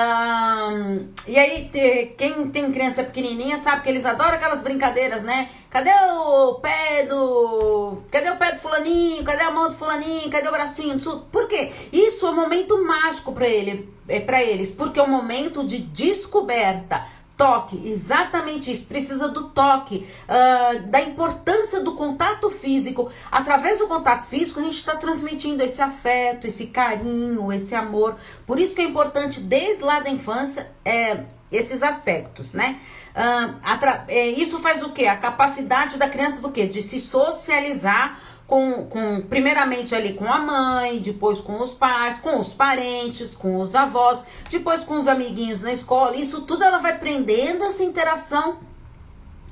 e 1.26 1.38
aí, 1.38 1.68
te, 1.68 2.14
quem 2.16 2.48
tem 2.48 2.72
criança 2.72 3.02
pequenininha 3.02 3.58
sabe 3.58 3.82
que 3.82 3.88
eles 3.88 4.06
adoram 4.06 4.34
aquelas 4.34 4.62
brincadeiras, 4.62 5.22
né? 5.22 5.50
Cadê 5.68 5.90
o 5.90 6.54
pé 6.54 7.04
do. 7.04 8.02
Cadê 8.10 8.30
o 8.30 8.36
pé 8.36 8.52
do 8.52 8.58
fulaninho? 8.58 9.24
Cadê 9.24 9.42
a 9.42 9.50
mão 9.50 9.68
do 9.68 9.74
fulaninho? 9.74 10.30
Cadê 10.30 10.48
o 10.48 10.52
bracinho? 10.52 10.98
Por 11.32 11.48
quê? 11.48 11.72
Isso 11.92 12.26
é 12.26 12.30
um 12.30 12.36
momento 12.36 12.82
mágico 12.84 13.32
para 13.32 13.48
ele, 13.48 13.92
é 14.08 14.42
eles, 14.42 14.70
porque 14.70 15.00
é 15.00 15.02
um 15.02 15.08
momento 15.08 15.64
de 15.64 15.78
descoberta 15.78 17.04
toque, 17.42 17.88
exatamente 17.88 18.70
isso. 18.70 18.86
Precisa 18.86 19.28
do 19.28 19.48
toque, 19.48 20.06
uh, 20.28 20.86
da 20.86 21.00
importância 21.00 21.80
do 21.80 21.96
contato 21.96 22.48
físico. 22.48 23.10
Através 23.32 23.80
do 23.80 23.88
contato 23.88 24.26
físico, 24.26 24.60
a 24.60 24.62
gente 24.62 24.76
está 24.76 24.94
transmitindo 24.94 25.60
esse 25.60 25.82
afeto, 25.82 26.46
esse 26.46 26.68
carinho, 26.68 27.52
esse 27.52 27.74
amor. 27.74 28.14
Por 28.46 28.60
isso 28.60 28.76
que 28.76 28.80
é 28.80 28.84
importante, 28.84 29.40
desde 29.40 29.82
lá 29.82 29.98
da 29.98 30.08
infância, 30.08 30.70
é, 30.84 31.24
esses 31.50 31.82
aspectos, 31.82 32.54
né? 32.54 32.78
Uh, 33.12 34.06
é, 34.06 34.28
isso 34.28 34.60
faz 34.60 34.80
o 34.84 34.90
quê? 34.90 35.06
A 35.06 35.16
capacidade 35.16 35.98
da 35.98 36.08
criança 36.08 36.40
do 36.40 36.50
quê? 36.52 36.68
De 36.68 36.80
se 36.80 37.00
socializar 37.00 38.18
com, 38.52 38.84
com 38.84 39.22
primeiramente 39.22 39.94
ali 39.94 40.12
com 40.12 40.30
a 40.30 40.38
mãe, 40.38 40.98
depois 40.98 41.40
com 41.40 41.62
os 41.62 41.72
pais, 41.72 42.18
com 42.18 42.38
os 42.38 42.52
parentes, 42.52 43.34
com 43.34 43.58
os 43.58 43.74
avós, 43.74 44.26
depois 44.50 44.84
com 44.84 44.98
os 44.98 45.08
amiguinhos 45.08 45.62
na 45.62 45.72
escola. 45.72 46.14
Isso 46.18 46.42
tudo 46.42 46.62
ela 46.62 46.76
vai 46.76 46.98
prendendo 46.98 47.64
essa 47.64 47.82
interação 47.82 48.58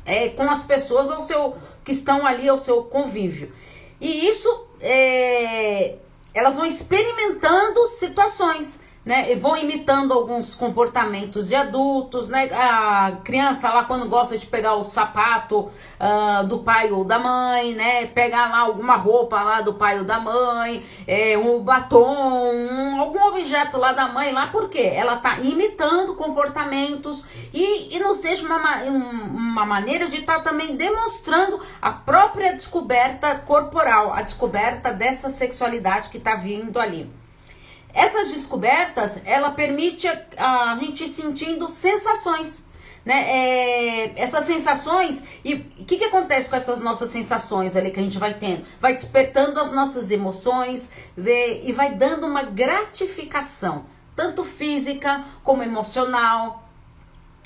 é, 0.05 0.29
com 0.29 0.43
as 0.43 0.65
pessoas 0.65 1.11
ao 1.11 1.19
seu 1.23 1.57
que 1.83 1.93
estão 1.93 2.27
ali 2.27 2.47
ao 2.47 2.59
seu 2.59 2.83
convívio. 2.83 3.51
E 3.99 4.29
isso 4.29 4.67
é, 4.83 5.97
elas 6.35 6.57
vão 6.57 6.67
experimentando 6.67 7.89
situações 7.89 8.81
né, 9.11 9.35
vão 9.35 9.57
imitando 9.57 10.13
alguns 10.13 10.55
comportamentos 10.55 11.49
de 11.49 11.57
adultos, 11.57 12.29
né? 12.29 12.49
A 12.53 13.19
criança 13.25 13.69
lá 13.69 13.83
quando 13.83 14.09
gosta 14.09 14.39
de 14.39 14.47
pegar 14.47 14.77
o 14.77 14.85
sapato 14.85 15.69
uh, 15.99 16.47
do 16.47 16.61
pai 16.61 16.93
ou 16.93 17.05
da 17.05 17.19
mãe, 17.19 17.75
né? 17.75 18.07
Pegar 18.07 18.49
lá 18.49 18.61
alguma 18.61 18.95
roupa 18.95 19.43
lá 19.43 19.63
do 19.63 19.75
pai 19.75 19.99
ou 19.99 20.05
da 20.05 20.21
mãe, 20.21 20.85
é, 21.09 21.37
um 21.37 21.61
batom, 21.61 22.55
um, 22.55 23.01
algum 23.01 23.21
objeto 23.27 23.79
lá 23.79 23.93
da 23.93 24.07
mãe 24.07 24.31
lá, 24.31 24.47
por 24.47 24.69
quê? 24.69 24.93
Ela 24.95 25.17
tá 25.17 25.41
imitando 25.41 26.15
comportamentos 26.15 27.25
e, 27.53 27.97
e 27.97 27.99
não 27.99 28.15
seja 28.15 28.47
uma, 28.47 28.77
uma 28.85 29.67
maneira 29.67 30.07
de 30.07 30.19
estar 30.19 30.37
tá 30.37 30.51
também 30.51 30.77
demonstrando 30.77 31.59
a 31.83 31.91
própria 31.91 32.55
descoberta 32.55 33.35
corporal, 33.41 34.13
a 34.13 34.23
descoberta 34.23 34.93
dessa 34.93 35.29
sexualidade 35.31 36.11
que 36.11 36.21
tá 36.21 36.37
vindo 36.37 36.79
ali. 36.79 37.20
Essas 37.93 38.31
descobertas, 38.31 39.21
ela 39.25 39.51
permite 39.51 40.07
a, 40.09 40.73
a 40.73 40.77
gente 40.77 41.07
sentindo 41.09 41.69
sensações, 41.69 42.65
né? 43.05 43.25
É, 43.29 44.13
essas 44.21 44.45
sensações, 44.45 45.25
e 45.45 45.55
o 45.55 45.85
que, 45.85 45.97
que 45.97 46.05
acontece 46.05 46.49
com 46.49 46.57
essas 46.57 46.81
nossas 46.81 47.11
sensações 47.11 47.75
ali 47.75 47.91
que 47.91 47.99
a 47.99 48.03
gente 48.03 48.19
vai 48.19 48.35
tendo? 48.35 48.65
Vai 48.79 48.95
despertando 48.95 49.59
as 49.59 49.73
nossas 49.73 50.11
emoções 50.11 50.91
vê, 51.17 51.63
e 51.65 51.73
vai 51.73 51.95
dando 51.95 52.27
uma 52.27 52.43
gratificação, 52.43 53.87
tanto 54.15 54.45
física 54.45 55.25
como 55.43 55.63
emocional, 55.63 56.69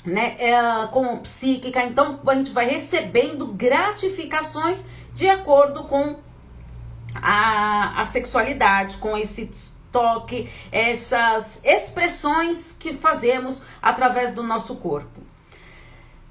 né? 0.05 0.35
É, 0.37 0.87
como 0.91 1.19
psíquica. 1.19 1.83
Então 1.83 2.19
a 2.27 2.35
gente 2.35 2.51
vai 2.51 2.67
recebendo 2.67 3.47
gratificações 3.47 4.85
de 5.13 5.27
acordo 5.27 5.85
com 5.85 6.17
a, 7.15 8.01
a 8.01 8.05
sexualidade, 8.05 8.97
com 8.97 9.17
esse 9.17 9.49
toque, 9.95 10.49
essas 10.73 11.61
expressões 11.63 12.75
que 12.77 12.93
fazemos 12.93 13.63
através 13.81 14.33
do 14.33 14.43
nosso 14.43 14.75
corpo. 14.75 15.21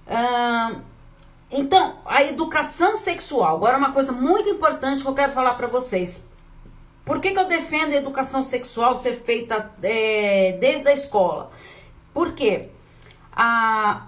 Ah, 0.07 0.73
então, 1.51 1.99
a 2.05 2.23
educação 2.23 2.95
sexual, 2.95 3.57
agora 3.57 3.79
uma 3.79 3.93
coisa 3.93 4.13
muito 4.13 4.51
importante 4.51 5.03
que 5.03 5.09
eu 5.09 5.15
quero 5.15 5.33
falar 5.33 5.55
para 5.55 5.67
vocês. 5.67 6.29
Por 7.07 7.23
que, 7.23 7.31
que 7.31 7.39
eu 7.39 7.47
defendo 7.47 7.93
a 7.93 7.97
educação 7.97 8.43
sexual 8.43 8.95
ser 8.95 9.15
feita 9.15 9.71
é, 9.83 10.59
desde 10.61 10.89
a 10.89 10.93
escola? 10.93 11.51
Porque 12.13 12.69
a, 13.33 14.07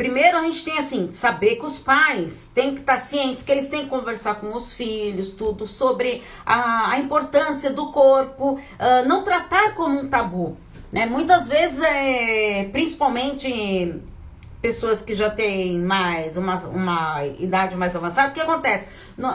Primeiro 0.00 0.38
a 0.38 0.44
gente 0.44 0.64
tem 0.64 0.78
assim, 0.78 1.12
saber 1.12 1.56
que 1.56 1.66
os 1.66 1.78
pais 1.78 2.50
têm 2.54 2.72
que 2.74 2.80
estar 2.80 2.96
cientes 2.96 3.42
que 3.42 3.52
eles 3.52 3.66
têm 3.66 3.82
que 3.82 3.90
conversar 3.90 4.36
com 4.36 4.56
os 4.56 4.72
filhos, 4.72 5.34
tudo 5.34 5.66
sobre 5.66 6.22
a, 6.46 6.92
a 6.92 6.98
importância 6.98 7.68
do 7.68 7.92
corpo, 7.92 8.52
uh, 8.52 9.06
não 9.06 9.22
tratar 9.22 9.74
como 9.74 10.00
um 10.00 10.08
tabu. 10.08 10.56
Né? 10.90 11.04
Muitas 11.04 11.46
vezes, 11.46 11.80
é, 11.80 12.64
principalmente 12.72 13.94
pessoas 14.60 15.00
que 15.00 15.14
já 15.14 15.30
têm 15.30 15.80
mais 15.80 16.36
uma, 16.36 16.56
uma 16.66 17.24
idade 17.38 17.76
mais 17.76 17.96
avançada, 17.96 18.30
o 18.30 18.32
que 18.32 18.40
acontece? 18.40 18.88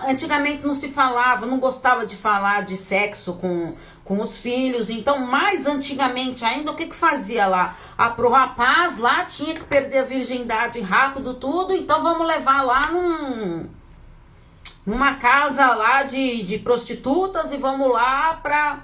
Antigamente 0.07 0.65
não 0.65 0.73
se 0.73 0.89
falava, 0.89 1.45
não 1.45 1.59
gostava 1.59 2.05
de 2.05 2.15
falar 2.15 2.63
de 2.63 2.77
sexo 2.77 3.33
com, 3.33 3.73
com 4.03 4.21
os 4.21 4.37
filhos, 4.37 4.89
então 4.89 5.19
mais 5.19 5.65
antigamente 5.65 6.45
ainda 6.45 6.71
o 6.71 6.75
que 6.75 6.85
que 6.85 6.95
fazia 6.95 7.47
lá? 7.47 7.75
Ah, 7.97 8.11
pro 8.11 8.29
rapaz 8.29 8.97
lá 8.97 9.25
tinha 9.25 9.55
que 9.55 9.63
perder 9.63 9.99
a 9.99 10.03
virgindade 10.03 10.79
rápido 10.79 11.33
tudo, 11.33 11.73
então 11.73 12.01
vamos 12.03 12.27
levar 12.27 12.61
lá 12.63 12.91
num 12.91 13.67
numa 14.85 15.15
casa 15.15 15.73
lá 15.73 16.03
de, 16.03 16.43
de 16.43 16.59
prostitutas 16.59 17.51
e 17.51 17.57
vamos 17.57 17.91
lá 17.91 18.35
pra 18.35 18.83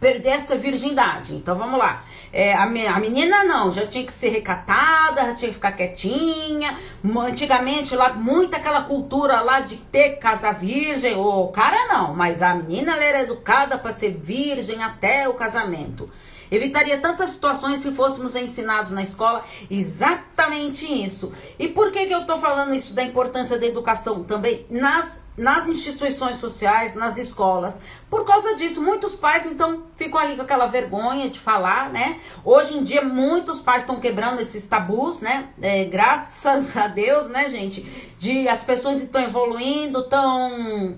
perder 0.00 0.30
essa 0.30 0.56
virgindade. 0.56 1.34
Então 1.34 1.54
vamos 1.54 1.78
lá. 1.78 2.02
É, 2.32 2.54
a, 2.54 2.64
a 2.64 3.00
menina 3.00 3.44
não, 3.44 3.70
já 3.70 3.86
tinha 3.86 4.04
que 4.04 4.12
ser 4.12 4.28
recatada, 4.28 5.22
já 5.22 5.34
tinha 5.34 5.48
que 5.48 5.54
ficar 5.54 5.72
quietinha. 5.72 6.76
Antigamente 7.04 7.94
lá, 7.96 8.12
muita 8.12 8.56
aquela 8.56 8.82
cultura 8.82 9.40
lá 9.40 9.60
de 9.60 9.76
ter 9.76 10.16
casa 10.16 10.52
virgem. 10.52 11.16
O 11.16 11.48
cara 11.48 11.86
não, 11.88 12.14
mas 12.14 12.42
a 12.42 12.54
menina 12.54 12.92
ela 12.92 13.04
era 13.04 13.22
educada 13.22 13.78
para 13.78 13.94
ser 13.94 14.10
virgem 14.10 14.82
até 14.82 15.28
o 15.28 15.34
casamento. 15.34 16.10
Evitaria 16.50 16.98
tantas 16.98 17.30
situações 17.30 17.80
se 17.80 17.92
fôssemos 17.92 18.36
ensinados 18.36 18.90
na 18.90 19.02
escola 19.02 19.44
exatamente 19.70 20.86
isso. 20.86 21.32
E 21.58 21.68
por 21.68 21.90
que, 21.90 22.06
que 22.06 22.14
eu 22.14 22.20
estou 22.20 22.36
falando 22.36 22.74
isso 22.74 22.94
da 22.94 23.02
importância 23.02 23.58
da 23.58 23.66
educação 23.66 24.22
também 24.22 24.66
nas, 24.70 25.22
nas 25.36 25.68
instituições 25.68 26.36
sociais, 26.36 26.94
nas 26.94 27.18
escolas? 27.18 27.80
Por 28.08 28.24
causa 28.24 28.54
disso, 28.54 28.82
muitos 28.82 29.14
pais 29.14 29.46
então 29.46 29.84
ficam 29.96 30.20
ali 30.20 30.36
com 30.36 30.42
aquela 30.42 30.66
vergonha 30.66 31.28
de 31.28 31.40
falar, 31.40 31.90
né? 31.90 32.18
Hoje 32.44 32.76
em 32.76 32.82
dia, 32.82 33.02
muitos 33.02 33.60
pais 33.60 33.82
estão 33.82 33.98
quebrando 34.00 34.40
esses 34.40 34.66
tabus, 34.66 35.20
né? 35.20 35.48
É, 35.60 35.84
graças 35.84 36.76
a 36.76 36.86
Deus, 36.86 37.28
né, 37.28 37.48
gente? 37.48 37.82
De 38.18 38.48
as 38.48 38.62
pessoas 38.62 39.00
estão 39.00 39.22
evoluindo, 39.22 40.00
estão 40.00 40.96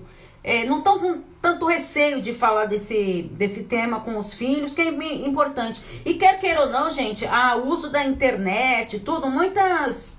é, 0.49 0.65
não 0.65 0.79
estão 0.79 0.97
com 0.97 1.21
tanto 1.39 1.67
receio 1.67 2.19
de 2.19 2.33
falar 2.33 2.65
desse, 2.65 3.29
desse 3.33 3.65
tema 3.65 3.99
com 3.99 4.17
os 4.17 4.33
filhos, 4.33 4.73
que 4.73 4.81
é 4.81 4.87
importante. 5.23 5.79
E 6.03 6.15
quer 6.15 6.39
queira 6.39 6.61
ou 6.61 6.69
não, 6.69 6.91
gente, 6.91 7.23
o 7.23 7.67
uso 7.67 7.91
da 7.91 8.03
internet, 8.03 8.99
tudo, 9.01 9.29
muitas 9.29 10.17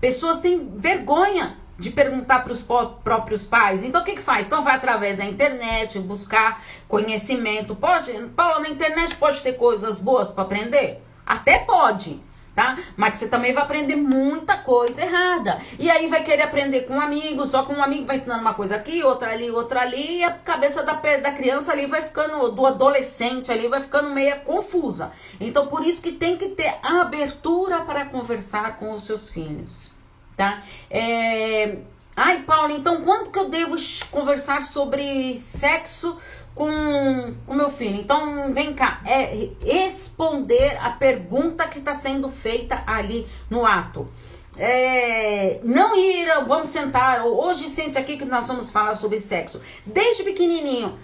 pessoas 0.00 0.40
têm 0.40 0.68
vergonha 0.76 1.56
de 1.78 1.90
perguntar 1.90 2.40
para 2.40 2.52
os 2.52 2.60
próprios 2.60 3.46
pais. 3.46 3.84
Então 3.84 4.02
o 4.02 4.04
que, 4.04 4.16
que 4.16 4.20
faz? 4.20 4.48
Então 4.48 4.62
vai 4.62 4.74
através 4.74 5.16
da 5.16 5.24
internet, 5.24 6.00
buscar 6.00 6.60
conhecimento. 6.88 7.76
Pode, 7.76 8.12
Paulo, 8.34 8.62
na 8.62 8.68
internet 8.68 9.14
pode 9.14 9.40
ter 9.42 9.52
coisas 9.52 10.00
boas 10.00 10.28
para 10.28 10.42
aprender? 10.42 11.00
Até 11.24 11.60
pode 11.60 12.20
tá? 12.54 12.78
Mas 12.96 13.18
você 13.18 13.28
também 13.28 13.52
vai 13.52 13.64
aprender 13.64 13.96
muita 13.96 14.56
coisa 14.56 15.02
errada. 15.02 15.58
E 15.78 15.90
aí 15.90 16.06
vai 16.06 16.22
querer 16.22 16.42
aprender 16.42 16.82
com 16.82 16.94
um 16.94 17.00
amigo, 17.00 17.44
só 17.46 17.64
que 17.64 17.72
um 17.72 17.82
amigo 17.82 18.06
vai 18.06 18.16
ensinando 18.16 18.40
uma 18.40 18.54
coisa 18.54 18.76
aqui, 18.76 19.02
outra 19.02 19.32
ali, 19.32 19.50
outra 19.50 19.80
ali, 19.80 20.18
e 20.18 20.24
a 20.24 20.30
cabeça 20.30 20.82
da, 20.82 20.92
da 20.92 21.32
criança 21.32 21.72
ali 21.72 21.86
vai 21.86 22.02
ficando, 22.02 22.50
do 22.52 22.66
adolescente 22.66 23.50
ali, 23.50 23.68
vai 23.68 23.80
ficando 23.80 24.10
meio 24.10 24.40
confusa. 24.40 25.10
Então, 25.40 25.66
por 25.66 25.84
isso 25.84 26.00
que 26.00 26.12
tem 26.12 26.36
que 26.36 26.48
ter 26.50 26.76
abertura 26.82 27.80
para 27.80 28.04
conversar 28.04 28.76
com 28.76 28.92
os 28.92 29.04
seus 29.04 29.28
filhos, 29.28 29.90
tá? 30.36 30.62
É... 30.90 31.78
Ai, 32.16 32.42
Paulo, 32.42 32.72
então 32.72 33.02
quando 33.02 33.32
que 33.32 33.38
eu 33.38 33.48
devo 33.48 33.74
conversar 34.08 34.62
sobre 34.62 35.36
sexo 35.40 36.16
com, 36.54 37.34
com 37.46 37.54
meu 37.54 37.70
filho. 37.70 37.96
Então, 37.96 38.52
vem 38.54 38.72
cá, 38.72 39.00
é 39.04 39.48
responder 39.64 40.78
a 40.80 40.90
pergunta 40.90 41.66
que 41.66 41.78
está 41.78 41.94
sendo 41.94 42.28
feita 42.28 42.82
ali 42.86 43.26
no 43.50 43.66
ato. 43.66 44.08
É, 44.56 45.60
não 45.64 45.96
ir, 45.96 46.28
vamos 46.46 46.68
sentar, 46.68 47.24
hoje 47.26 47.68
sente 47.68 47.98
aqui 47.98 48.16
que 48.16 48.24
nós 48.24 48.46
vamos 48.46 48.70
falar 48.70 48.94
sobre 48.94 49.20
sexo. 49.20 49.60
Desde 49.84 50.22
pequenininho, 50.22 50.96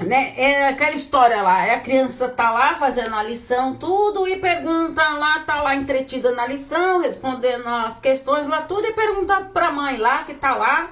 né? 0.00 0.32
É 0.36 0.68
aquela 0.68 0.94
história 0.94 1.42
lá, 1.42 1.66
é 1.66 1.74
a 1.74 1.80
criança 1.80 2.28
tá 2.28 2.50
lá 2.50 2.74
fazendo 2.74 3.14
a 3.14 3.22
lição, 3.22 3.76
tudo, 3.76 4.26
e 4.26 4.36
pergunta 4.36 5.02
lá, 5.10 5.40
tá 5.40 5.60
lá 5.60 5.74
entretida 5.74 6.32
na 6.32 6.46
lição, 6.46 7.02
respondendo 7.02 7.66
as 7.66 8.00
questões 8.00 8.48
lá, 8.48 8.62
tudo, 8.62 8.86
e 8.86 8.92
pergunta 8.92 9.42
pra 9.52 9.70
mãe 9.70 9.98
lá, 9.98 10.24
que 10.24 10.32
tá 10.32 10.54
lá, 10.54 10.90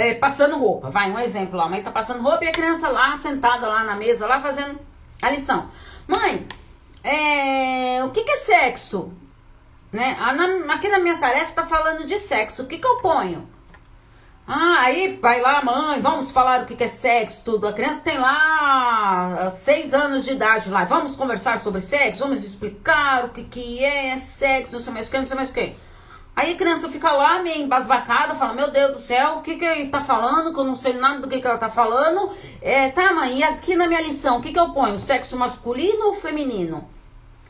é, 0.00 0.14
passando 0.14 0.58
roupa. 0.58 0.88
Vai, 0.88 1.10
um 1.10 1.18
exemplo 1.18 1.56
lá. 1.56 1.64
A 1.64 1.68
mãe 1.68 1.82
tá 1.82 1.90
passando 1.90 2.22
roupa 2.22 2.44
e 2.44 2.48
a 2.48 2.52
criança 2.52 2.88
lá, 2.88 3.16
sentada 3.18 3.68
lá 3.68 3.84
na 3.84 3.96
mesa, 3.96 4.26
lá 4.26 4.40
fazendo 4.40 4.78
a 5.20 5.30
lição. 5.30 5.68
Mãe, 6.08 6.48
é, 7.04 8.02
o 8.02 8.10
que, 8.10 8.24
que 8.24 8.32
é 8.32 8.36
sexo? 8.36 9.12
Né? 9.92 10.16
Aqui 10.70 10.88
na 10.88 10.98
minha 11.00 11.18
tarefa 11.18 11.52
tá 11.52 11.66
falando 11.66 12.04
de 12.06 12.18
sexo. 12.18 12.62
O 12.62 12.66
que, 12.66 12.78
que 12.78 12.86
eu 12.86 13.00
ponho? 13.00 13.48
Ah, 14.46 14.80
aí 14.80 15.18
vai 15.22 15.40
lá, 15.40 15.62
mãe, 15.62 16.00
vamos 16.00 16.32
falar 16.32 16.62
o 16.62 16.66
que, 16.66 16.74
que 16.74 16.82
é 16.82 16.88
sexo, 16.88 17.44
tudo. 17.44 17.68
A 17.68 17.72
criança 17.72 18.00
tem 18.02 18.18
lá 18.18 19.48
seis 19.52 19.94
anos 19.94 20.24
de 20.24 20.32
idade 20.32 20.70
lá. 20.70 20.84
Vamos 20.84 21.14
conversar 21.14 21.58
sobre 21.58 21.80
sexo, 21.80 22.24
vamos 22.24 22.42
explicar 22.42 23.26
o 23.26 23.28
que, 23.28 23.44
que 23.44 23.84
é 23.84 24.16
sexo, 24.18 24.72
não 24.72 24.80
sei 24.80 24.92
mais 24.92 25.06
o 25.06 25.10
que, 25.10 25.18
não 25.18 25.26
sei 25.26 25.36
mais 25.36 25.50
o 25.50 25.52
que. 25.52 25.76
Aí 26.34 26.52
a 26.52 26.56
criança 26.56 26.88
fica 26.88 27.12
lá 27.12 27.40
meio 27.42 27.62
embasbacada, 27.62 28.34
fala, 28.34 28.54
meu 28.54 28.70
Deus 28.70 28.92
do 28.92 28.98
céu, 28.98 29.36
o 29.36 29.42
que 29.42 29.56
que 29.56 29.64
ele 29.64 29.88
tá 29.88 30.00
falando, 30.00 30.52
que 30.52 30.58
eu 30.58 30.64
não 30.64 30.74
sei 30.74 30.94
nada 30.94 31.20
do 31.20 31.28
que 31.28 31.40
que 31.40 31.46
ela 31.46 31.58
tá 31.58 31.68
falando. 31.68 32.30
É, 32.62 32.88
tá, 32.90 33.12
mãe, 33.12 33.38
e 33.38 33.42
aqui 33.42 33.76
na 33.76 33.86
minha 33.86 34.00
lição, 34.00 34.38
o 34.38 34.40
que 34.40 34.52
que 34.52 34.58
eu 34.58 34.70
ponho? 34.70 34.98
Sexo 34.98 35.36
masculino 35.36 36.06
ou 36.06 36.14
feminino? 36.14 36.88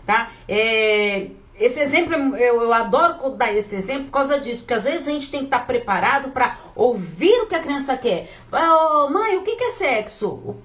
Tá? 0.04 0.30
É, 0.48 1.28
esse 1.60 1.78
exemplo, 1.78 2.14
eu, 2.36 2.62
eu 2.62 2.72
adoro 2.72 3.30
dar 3.36 3.52
esse 3.52 3.76
exemplo 3.76 4.06
por 4.06 4.12
causa 4.12 4.40
disso, 4.40 4.62
porque 4.62 4.74
às 4.74 4.84
vezes 4.84 5.06
a 5.06 5.10
gente 5.10 5.30
tem 5.30 5.40
que 5.40 5.46
estar 5.46 5.60
tá 5.60 5.64
preparado 5.64 6.30
para 6.30 6.56
ouvir 6.74 7.42
o 7.42 7.46
que 7.46 7.54
a 7.54 7.60
criança 7.60 7.96
quer. 7.98 8.28
Oh, 8.50 9.10
mãe, 9.10 9.36
o 9.36 9.42
que 9.42 9.56
que 9.56 9.64
é 9.64 9.70
sexo? 9.70 10.56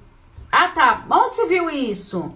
Ah, 0.50 0.70
tá, 0.70 1.06
onde 1.12 1.36
você 1.36 1.46
viu 1.48 1.70
isso? 1.70 2.34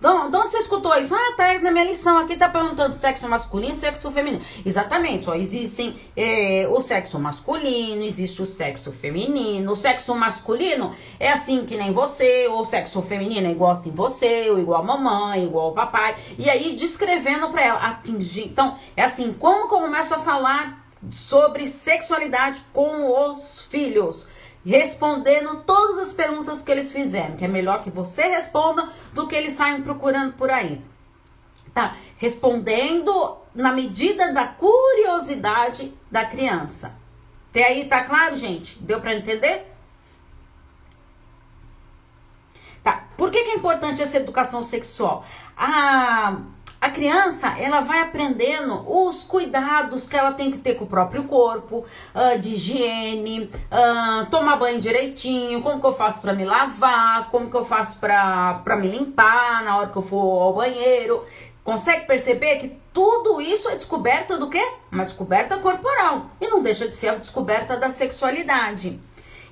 De 0.00 0.06
onde 0.08 0.50
você 0.50 0.58
escutou 0.58 0.96
isso? 0.96 1.14
Ah, 1.14 1.34
tá 1.36 1.58
na 1.58 1.70
minha 1.70 1.84
lição 1.84 2.16
aqui, 2.16 2.34
tá 2.34 2.48
perguntando 2.48 2.94
sexo 2.94 3.28
masculino 3.28 3.72
e 3.72 3.76
sexo 3.76 4.10
feminino. 4.10 4.42
Exatamente, 4.64 5.28
ó, 5.28 5.34
existem 5.34 5.94
é, 6.16 6.66
o 6.70 6.80
sexo 6.80 7.18
masculino, 7.18 8.02
existe 8.02 8.40
o 8.40 8.46
sexo 8.46 8.92
feminino. 8.92 9.70
O 9.70 9.76
sexo 9.76 10.14
masculino 10.14 10.94
é 11.18 11.30
assim 11.30 11.66
que 11.66 11.76
nem 11.76 11.92
você, 11.92 12.48
o 12.48 12.64
sexo 12.64 13.02
feminino 13.02 13.46
é 13.46 13.50
igual 13.50 13.72
assim 13.72 13.90
você, 13.90 14.48
ou 14.50 14.58
igual 14.58 14.80
a 14.80 14.84
mamãe, 14.84 15.44
igual 15.44 15.66
ao 15.66 15.74
papai. 15.74 16.16
E 16.38 16.48
aí 16.48 16.74
descrevendo 16.74 17.50
pra 17.50 17.62
ela, 17.62 17.80
atingir. 17.80 18.46
Então, 18.46 18.78
é 18.96 19.04
assim, 19.04 19.34
como 19.34 19.68
começo 19.68 20.14
a 20.14 20.18
falar 20.18 20.80
sobre 21.10 21.66
sexualidade 21.66 22.62
com 22.72 23.30
os 23.30 23.60
filhos? 23.68 24.26
Respondendo 24.64 25.62
todas 25.64 25.98
as 25.98 26.12
perguntas 26.12 26.62
que 26.62 26.70
eles 26.70 26.92
fizeram, 26.92 27.36
que 27.36 27.44
é 27.44 27.48
melhor 27.48 27.82
que 27.82 27.90
você 27.90 28.22
responda 28.22 28.88
do 29.12 29.26
que 29.26 29.34
eles 29.34 29.54
saem 29.54 29.82
procurando 29.82 30.34
por 30.34 30.50
aí. 30.50 30.82
Tá? 31.72 31.96
Respondendo 32.16 33.38
na 33.54 33.72
medida 33.72 34.32
da 34.32 34.46
curiosidade 34.46 35.94
da 36.10 36.24
criança. 36.24 36.98
Até 37.48 37.64
aí 37.64 37.86
tá 37.86 38.04
claro, 38.04 38.36
gente? 38.36 38.78
Deu 38.78 39.00
para 39.00 39.14
entender? 39.14 39.66
Tá. 42.82 43.08
Por 43.16 43.30
que, 43.30 43.42
que 43.42 43.50
é 43.50 43.54
importante 43.54 44.02
essa 44.02 44.16
educação 44.16 44.62
sexual? 44.62 45.24
A 45.56 46.36
a 46.80 46.88
criança, 46.88 47.58
ela 47.58 47.82
vai 47.82 48.00
aprendendo 48.00 48.82
os 48.86 49.22
cuidados 49.22 50.06
que 50.06 50.16
ela 50.16 50.32
tem 50.32 50.50
que 50.50 50.56
ter 50.56 50.76
com 50.76 50.84
o 50.84 50.86
próprio 50.86 51.24
corpo, 51.24 51.84
uh, 52.14 52.38
de 52.38 52.54
higiene, 52.54 53.50
uh, 53.70 54.24
tomar 54.30 54.56
banho 54.56 54.80
direitinho, 54.80 55.60
como 55.60 55.78
que 55.78 55.86
eu 55.86 55.92
faço 55.92 56.22
para 56.22 56.32
me 56.32 56.42
lavar, 56.42 57.28
como 57.30 57.50
que 57.50 57.56
eu 57.56 57.64
faço 57.66 57.98
para 57.98 58.76
me 58.80 58.88
limpar 58.88 59.62
na 59.62 59.76
hora 59.76 59.88
que 59.90 59.96
eu 59.96 60.02
for 60.02 60.42
ao 60.42 60.54
banheiro. 60.54 61.22
Consegue 61.62 62.06
perceber 62.06 62.56
que 62.56 62.74
tudo 62.94 63.42
isso 63.42 63.68
é 63.68 63.74
descoberta 63.74 64.38
do 64.38 64.48
quê? 64.48 64.66
Uma 64.90 65.04
descoberta 65.04 65.58
corporal 65.58 66.30
e 66.40 66.48
não 66.48 66.62
deixa 66.62 66.88
de 66.88 66.94
ser 66.94 67.08
a 67.08 67.14
descoberta 67.16 67.76
da 67.76 67.90
sexualidade. 67.90 68.98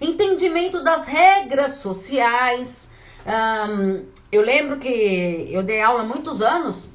Entendimento 0.01 0.83
das 0.83 1.05
regras 1.07 1.73
sociais. 1.75 2.89
Um, 3.27 4.07
eu 4.33 4.41
lembro 4.41 4.79
que 4.79 5.49
eu 5.51 5.63
dei 5.63 5.83
aula 5.83 6.01
há 6.01 6.07
muitos 6.07 6.41
anos 6.41 6.89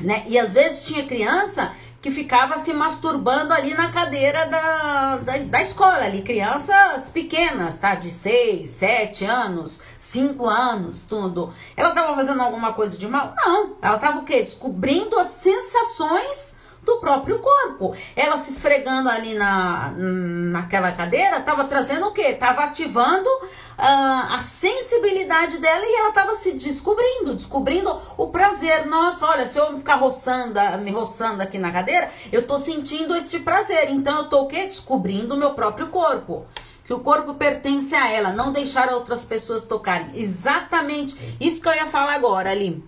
né? 0.00 0.24
E 0.26 0.38
às 0.38 0.52
vezes 0.52 0.86
tinha 0.86 1.06
criança 1.06 1.72
que 2.00 2.10
ficava 2.10 2.58
se 2.58 2.72
masturbando 2.72 3.52
ali 3.52 3.74
na 3.74 3.90
cadeira 3.90 4.46
da, 4.46 5.16
da, 5.16 5.38
da, 5.38 5.62
escola, 5.62 6.04
ali, 6.04 6.22
crianças 6.22 7.10
pequenas, 7.10 7.78
tá? 7.80 7.96
De 7.96 8.10
6, 8.10 8.70
7 8.70 9.24
anos, 9.24 9.82
5 9.98 10.46
anos, 10.46 11.04
tudo. 11.04 11.52
Ela 11.76 11.90
tava 11.90 12.14
fazendo 12.14 12.40
alguma 12.40 12.72
coisa 12.72 12.96
de 12.96 13.08
mal? 13.08 13.34
Não. 13.36 13.76
Ela 13.82 13.98
tava 13.98 14.20
o 14.20 14.24
quê? 14.24 14.42
Descobrindo 14.42 15.18
as 15.18 15.26
sensações 15.26 16.56
do 16.88 17.00
próprio 17.00 17.38
corpo. 17.38 17.94
Ela 18.16 18.38
se 18.38 18.50
esfregando 18.50 19.10
ali 19.10 19.34
na, 19.34 19.92
naquela 19.96 20.90
cadeira, 20.92 21.40
tava 21.40 21.64
trazendo 21.64 22.06
o 22.06 22.12
quê? 22.12 22.32
Tava 22.32 22.64
ativando 22.64 23.28
uh, 23.28 24.34
a 24.34 24.40
sensibilidade 24.40 25.58
dela 25.58 25.84
e 25.84 25.96
ela 25.96 26.08
estava 26.08 26.34
se 26.34 26.52
descobrindo, 26.52 27.34
descobrindo 27.34 28.00
o 28.16 28.28
prazer. 28.28 28.86
Nossa, 28.86 29.26
olha, 29.26 29.46
se 29.46 29.58
eu 29.58 29.76
ficar 29.76 29.96
roçando, 29.96 30.58
me 30.80 30.90
roçando 30.90 31.42
aqui 31.42 31.58
na 31.58 31.70
cadeira, 31.70 32.10
eu 32.32 32.46
tô 32.46 32.58
sentindo 32.58 33.14
esse 33.14 33.40
prazer. 33.40 33.90
Então 33.90 34.18
eu 34.18 34.28
tô 34.28 34.42
o 34.42 34.46
quê? 34.46 34.64
Descobrindo 34.64 35.34
o 35.34 35.38
meu 35.38 35.50
próprio 35.54 35.88
corpo 35.88 36.46
que 36.84 36.94
o 36.94 37.00
corpo 37.00 37.34
pertence 37.34 37.94
a 37.94 38.10
ela, 38.10 38.32
não 38.32 38.50
deixar 38.50 38.90
outras 38.94 39.22
pessoas 39.22 39.66
tocarem. 39.66 40.08
Exatamente 40.14 41.36
isso 41.38 41.60
que 41.60 41.68
eu 41.68 41.74
ia 41.74 41.86
falar 41.86 42.14
agora 42.14 42.50
ali. 42.50 42.82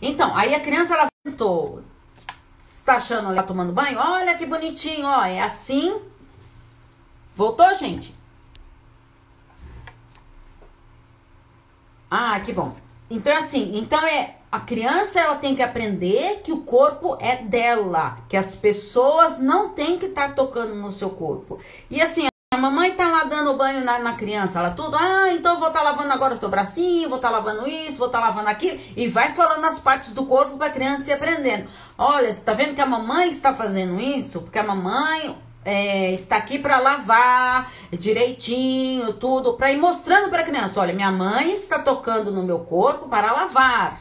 Então, 0.00 0.34
aí 0.34 0.54
a 0.54 0.60
criança 0.60 0.94
ela 0.94 1.10
Está 2.80 2.96
achando 2.96 3.30
ela 3.30 3.42
tomando 3.42 3.74
banho? 3.74 3.98
Olha 3.98 4.38
que 4.38 4.46
bonitinho, 4.46 5.06
ó, 5.06 5.22
é 5.22 5.42
assim. 5.42 6.00
Voltou, 7.36 7.72
gente? 7.74 8.14
Ah, 12.10 12.40
que 12.40 12.54
bom. 12.54 12.74
Então, 13.10 13.36
assim, 13.36 13.76
então 13.76 14.02
é. 14.06 14.38
A 14.50 14.60
criança 14.60 15.20
ela 15.20 15.36
tem 15.36 15.54
que 15.54 15.62
aprender 15.62 16.40
que 16.42 16.50
o 16.52 16.62
corpo 16.62 17.16
é 17.20 17.36
dela, 17.36 18.16
que 18.28 18.36
as 18.36 18.56
pessoas 18.56 19.38
não 19.38 19.68
têm 19.68 19.98
que 19.98 20.06
estar 20.06 20.28
tá 20.28 20.34
tocando 20.34 20.74
no 20.74 20.90
seu 20.90 21.10
corpo. 21.10 21.58
E 21.88 22.00
assim, 22.00 22.29
a 22.52 22.56
mamãe 22.56 22.90
tá 22.96 23.06
lá 23.06 23.22
dando 23.22 23.54
banho 23.54 23.84
na, 23.84 24.00
na 24.00 24.14
criança, 24.14 24.58
ela 24.58 24.72
tudo, 24.72 24.96
ah, 24.96 25.32
então 25.32 25.56
vou 25.60 25.68
estar 25.68 25.78
tá 25.78 25.84
lavando 25.84 26.12
agora 26.12 26.34
o 26.34 26.36
seu 26.36 26.48
bracinho, 26.48 27.08
vou 27.08 27.18
estar 27.18 27.28
tá 27.28 27.36
lavando 27.36 27.68
isso, 27.68 27.98
vou 27.98 28.08
estar 28.08 28.18
tá 28.18 28.26
lavando 28.26 28.48
aquilo, 28.48 28.76
e 28.96 29.06
vai 29.06 29.30
falando 29.30 29.64
as 29.64 29.78
partes 29.78 30.10
do 30.10 30.26
corpo 30.26 30.56
para 30.56 30.66
a 30.66 30.70
criança 30.70 31.10
ir 31.10 31.12
aprendendo. 31.12 31.68
Olha, 31.96 32.32
você 32.32 32.42
tá 32.42 32.52
vendo 32.52 32.74
que 32.74 32.80
a 32.80 32.86
mamãe 32.86 33.28
está 33.28 33.54
fazendo 33.54 34.00
isso? 34.00 34.42
Porque 34.42 34.58
a 34.58 34.64
mamãe 34.64 35.38
é, 35.64 36.10
está 36.10 36.38
aqui 36.38 36.58
para 36.58 36.80
lavar 36.80 37.70
direitinho, 37.92 39.12
tudo, 39.12 39.52
para 39.52 39.70
ir 39.70 39.78
mostrando 39.78 40.28
para 40.28 40.40
a 40.40 40.44
criança: 40.44 40.80
olha, 40.80 40.92
minha 40.92 41.12
mãe 41.12 41.52
está 41.52 41.78
tocando 41.78 42.32
no 42.32 42.42
meu 42.42 42.58
corpo 42.58 43.08
para 43.08 43.30
lavar, 43.30 43.96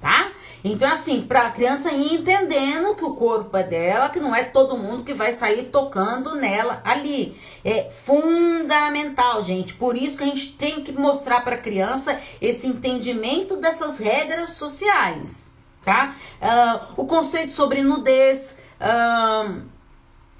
tá? 0.00 0.30
Então, 0.64 0.90
assim, 0.90 1.22
para 1.22 1.46
a 1.46 1.50
criança 1.50 1.92
ir 1.92 2.14
entendendo 2.14 2.94
que 2.94 3.04
o 3.04 3.14
corpo 3.14 3.56
é 3.56 3.62
dela, 3.62 4.08
que 4.08 4.18
não 4.18 4.34
é 4.34 4.42
todo 4.42 4.76
mundo 4.76 5.04
que 5.04 5.14
vai 5.14 5.32
sair 5.32 5.64
tocando 5.64 6.34
nela 6.34 6.80
ali. 6.84 7.36
É 7.64 7.88
fundamental, 7.88 9.42
gente. 9.42 9.74
Por 9.74 9.96
isso 9.96 10.16
que 10.16 10.24
a 10.24 10.26
gente 10.26 10.52
tem 10.52 10.82
que 10.82 10.92
mostrar 10.92 11.42
para 11.42 11.54
a 11.54 11.60
criança 11.60 12.18
esse 12.40 12.66
entendimento 12.66 13.56
dessas 13.56 13.98
regras 13.98 14.50
sociais, 14.50 15.54
tá? 15.84 16.14
Uh, 16.42 17.02
o 17.02 17.06
conceito 17.06 17.52
sobre 17.52 17.82
nudez. 17.82 18.58
Uh, 18.80 19.77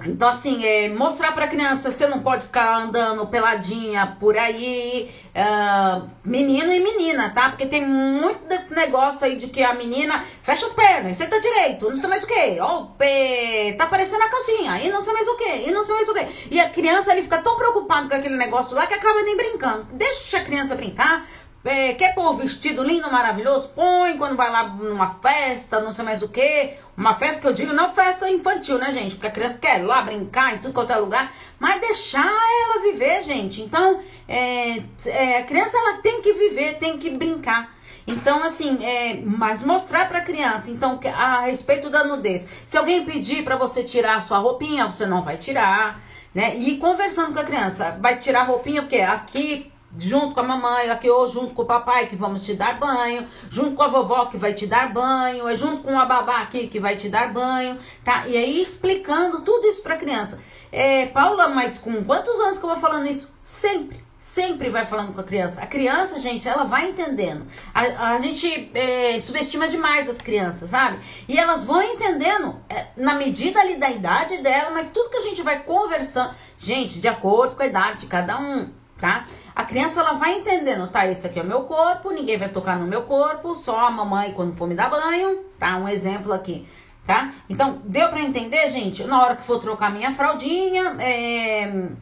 então, 0.06 0.28
assim, 0.28 0.64
é, 0.64 0.88
mostrar 0.88 1.32
pra 1.32 1.48
criança, 1.48 1.90
você 1.90 2.06
não 2.06 2.20
pode 2.20 2.44
ficar 2.44 2.82
andando 2.82 3.26
peladinha 3.26 4.16
por 4.20 4.38
aí, 4.38 5.11
uh, 5.34 6.06
menino 6.24 6.72
e 6.72 6.78
menina, 6.78 7.30
tá? 7.30 7.48
Porque 7.48 7.66
tem 7.66 7.84
muito 7.84 8.46
desse 8.46 8.72
negócio 8.72 9.26
aí 9.26 9.34
de 9.34 9.48
que 9.48 9.61
a 9.61 9.74
menina 9.74 10.24
fecha 10.40 10.66
as 10.66 10.72
pernas, 10.72 11.16
senta 11.16 11.40
direito, 11.40 11.88
não 11.88 11.96
sei 11.96 12.08
mais 12.08 12.22
o 12.22 12.28
que, 12.28 12.61
ó, 12.61 12.82
o 12.82 12.87
pé, 12.90 13.74
tá 13.76 13.84
aparecendo 13.84 14.22
a 14.22 14.28
calcinha, 14.28 14.80
e 14.80 14.88
não 14.88 15.02
sei 15.02 15.12
mais 15.12 15.26
o 15.26 15.37
que, 15.37 15.68
e 15.68 15.70
não 15.72 15.82
sei 15.82 15.94
mais 15.96 16.08
o 16.08 16.14
que. 16.14 16.54
E 16.54 16.61
a 16.61 16.70
criança, 16.70 17.11
ele 17.11 17.22
fica 17.22 17.38
tão 17.38 17.56
preocupado 17.56 18.08
com 18.08 18.14
aquele 18.14 18.37
negócio 18.37 18.76
lá 18.76 18.87
que 18.87 18.94
acaba 18.94 19.22
nem 19.22 19.37
brincando. 19.37 19.88
Deixa 19.94 20.38
a 20.38 20.44
criança 20.44 20.76
brincar, 20.76 21.26
é, 21.68 21.92
quer 21.92 22.14
pôr 22.14 22.31
um 22.31 22.37
vestido 22.37 22.83
lindo, 22.83 23.11
maravilhoso? 23.11 23.68
Põe 23.74 24.16
quando 24.16 24.35
vai 24.37 24.50
lá 24.50 24.68
numa 24.68 25.11
festa, 25.11 25.81
não 25.81 25.92
sei 25.92 26.04
mais 26.04 26.22
o 26.22 26.28
que. 26.28 26.70
Uma 26.96 27.12
festa 27.12 27.42
que 27.42 27.46
eu 27.46 27.52
digo, 27.52 27.72
não 27.74 27.94
festa 27.94 28.28
infantil, 28.31 28.78
né, 28.78 28.90
gente? 28.90 29.14
Porque 29.14 29.26
a 29.26 29.31
criança 29.31 29.59
quer 29.59 29.81
ir 29.81 29.85
lá 29.85 30.00
brincar 30.00 30.54
em 30.54 30.59
tudo 30.59 30.72
quanto 30.72 30.92
é 30.92 30.96
lugar. 30.96 31.31
Mas 31.59 31.81
deixar 31.81 32.24
ela 32.24 32.83
viver, 32.83 33.22
gente. 33.22 33.61
Então, 33.61 34.00
é, 34.26 34.83
é, 35.07 35.38
a 35.38 35.42
criança 35.44 35.76
ela 35.76 35.98
tem 35.98 36.22
que 36.22 36.33
viver, 36.33 36.78
tem 36.78 36.96
que 36.96 37.11
brincar. 37.11 37.76
Então, 38.07 38.42
assim, 38.42 38.83
é, 38.83 39.20
mas 39.22 39.62
mostrar 39.62 40.09
pra 40.09 40.22
criança, 40.22 40.70
então, 40.70 40.98
a 41.14 41.42
respeito 41.42 41.90
da 41.90 42.04
nudez. 42.04 42.46
Se 42.64 42.78
alguém 42.78 43.04
pedir 43.04 43.44
para 43.44 43.57
você 43.57 43.85
tirar 43.85 44.16
a 44.16 44.20
sua 44.22 44.38
roupinha, 44.38 44.87
você 44.87 45.04
não 45.04 45.20
vai 45.20 45.37
tirar, 45.37 46.02
né? 46.35 46.57
E 46.57 46.78
conversando 46.78 47.35
com 47.35 47.40
a 47.40 47.44
criança, 47.44 47.98
vai 48.00 48.16
tirar 48.16 48.40
a 48.40 48.44
roupinha, 48.44 48.81
porque 48.81 49.00
aqui 49.00 49.70
junto 49.96 50.35
com 50.35 50.40
a 50.40 50.42
mamãe, 50.42 50.90
aqui 50.90 51.09
ou 51.09 51.27
junto 51.27 51.55
com 51.55 51.62
o 51.62 51.66
papai 51.66 52.07
que 52.07 52.16
vamos 52.16 52.44
te 52.44 52.55
dar 52.55 52.79
banho, 52.79 53.27
junto 53.51 53.74
com 53.74 53.83
a 53.83 53.88
vovó 53.88 54.27
que 54.27 54.37
vai 54.37 54.53
te 54.53 54.66
dar 54.66 54.92
banho, 54.92 55.48
é 55.48 55.57
junto 55.57 55.83
com 55.83 55.98
a 55.98 56.05
babá 56.05 56.42
aqui 56.42 56.68
que 56.68 56.79
vai 56.79 56.96
te 56.96 57.09
dar 57.09 57.33
banho, 57.33 57.79
tá? 58.05 58.27
E 58.27 58.37
aí 58.37 58.61
explicando 58.61 59.40
tudo 59.40 59.66
isso 59.66 59.83
para 59.83 59.96
criança. 59.96 60.38
É, 60.70 61.07
Paula, 61.07 61.48
mas 61.48 61.79
com 61.79 62.05
quantos 62.05 62.38
anos 62.40 62.59
que 62.59 62.64
eu 62.64 62.68
vou 62.68 62.79
falando 62.79 63.07
isso? 63.07 63.33
Sempre. 63.42 64.07
Sempre 64.20 64.68
vai 64.68 64.85
falando 64.85 65.14
com 65.14 65.20
a 65.20 65.24
criança. 65.24 65.62
A 65.62 65.66
criança, 65.66 66.18
gente, 66.18 66.48
ela 66.48 66.64
vai 66.64 66.88
entendendo. 66.88 67.46
A, 67.72 68.14
a 68.14 68.20
gente 68.20 68.68
é, 68.74 69.18
subestima 69.20 69.68
demais 69.68 70.09
as 70.09 70.18
crianças, 70.18 70.70
sabe? 70.70 70.98
E 71.29 71.38
elas 71.38 71.64
vão 71.64 71.81
entendendo 71.81 72.61
é, 72.68 72.88
na 72.96 73.14
medida 73.14 73.61
ali 73.61 73.77
da 73.77 73.88
idade 73.88 74.38
dela, 74.38 74.72
mas 74.72 74.88
tudo 74.88 75.11
que 75.11 75.18
a 75.18 75.22
gente 75.22 75.40
vai 75.40 75.62
conversando, 75.62 76.35
gente, 76.59 77.01
de 77.01 77.07
acordo 77.07 77.55
com 77.55 77.62
a 77.62 77.66
idade 77.66 78.01
de 78.01 78.07
cada 78.07 78.40
um 78.40 78.70
tá? 78.98 79.24
A 79.54 79.64
criança 79.64 80.00
ela 80.00 80.14
vai 80.14 80.34
entendendo, 80.34 80.88
tá? 80.88 81.06
Esse 81.06 81.26
aqui 81.26 81.38
é 81.38 81.42
o 81.42 81.46
meu 81.46 81.62
corpo, 81.62 82.11
ninguém 82.11 82.37
vai 82.37 82.48
tocar 82.48 82.78
no 82.78 82.87
meu 82.87 83.02
corpo, 83.02 83.54
só 83.54 83.87
a 83.87 83.90
mamãe 83.90 84.32
quando 84.32 84.54
for 84.54 84.68
me 84.68 84.74
dar 84.74 84.90
banho, 84.90 85.38
tá? 85.58 85.76
Um 85.76 85.88
exemplo 85.88 86.32
aqui, 86.32 86.66
tá? 87.06 87.32
Então, 87.48 87.80
deu 87.84 88.08
para 88.08 88.20
entender, 88.20 88.68
gente? 88.70 89.04
Na 89.04 89.22
hora 89.22 89.37
que 89.37 89.44
for 89.44 89.58
trocar 89.58 89.90
minha 89.90 90.12
fraldinha, 90.12 90.96
é... 90.98 91.92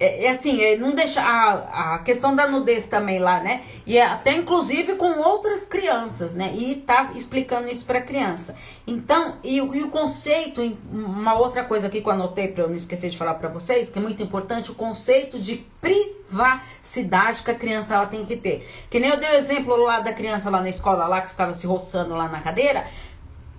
é, 0.00 0.26
é, 0.26 0.30
assim, 0.30 0.62
é, 0.62 0.76
não 0.76 0.94
deixa 0.94 1.20
a, 1.20 1.94
a 1.94 1.98
questão 1.98 2.34
da 2.36 2.46
nudez 2.46 2.84
também 2.84 3.18
lá, 3.18 3.40
né? 3.40 3.62
E 3.84 3.98
é 3.98 4.06
até 4.06 4.32
inclusive 4.32 4.94
com 4.94 5.18
outras 5.18 5.66
crianças, 5.66 6.34
né? 6.34 6.54
E 6.54 6.76
tá 6.76 7.10
explicando 7.16 7.68
isso 7.68 7.84
para 7.84 8.00
criança. 8.00 8.54
Então, 8.86 9.38
e, 9.42 9.56
e, 9.56 9.60
o 9.60 9.90
conceito, 9.90 10.62
uma 10.92 11.34
outra 11.34 11.64
coisa 11.64 11.88
aqui 11.88 12.00
que 12.00 12.08
eu 12.08 12.12
anotei 12.12 12.46
para 12.46 12.62
eu 12.62 12.68
não 12.68 12.76
esquecer 12.76 13.10
de 13.10 13.18
falar 13.18 13.34
para 13.34 13.48
vocês, 13.48 13.88
que 13.88 13.98
é 13.98 14.02
muito 14.02 14.22
importante, 14.22 14.70
o 14.70 14.74
conceito 14.76 15.36
de 15.36 15.66
privacidade 15.80 17.42
que 17.42 17.50
a 17.50 17.54
criança 17.56 17.96
ela 17.96 18.06
tem 18.06 18.24
que 18.24 18.36
ter. 18.36 18.68
Que 18.88 19.00
nem 19.00 19.10
eu 19.10 19.16
dei 19.16 19.30
o 19.30 19.34
exemplo 19.34 19.76
lá 19.76 19.98
da 19.98 20.12
criança 20.12 20.48
lá 20.48 20.60
na 20.60 20.68
escola 20.68 21.08
lá 21.08 21.20
que 21.20 21.30
ficava 21.30 21.52
se 21.52 21.66
roçando 21.66 22.14
lá 22.14 22.28
na 22.28 22.40
cadeira. 22.40 22.86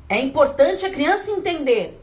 É 0.07 0.17
importante 0.19 0.85
a 0.85 0.89
criança 0.89 1.31
entender 1.31 1.98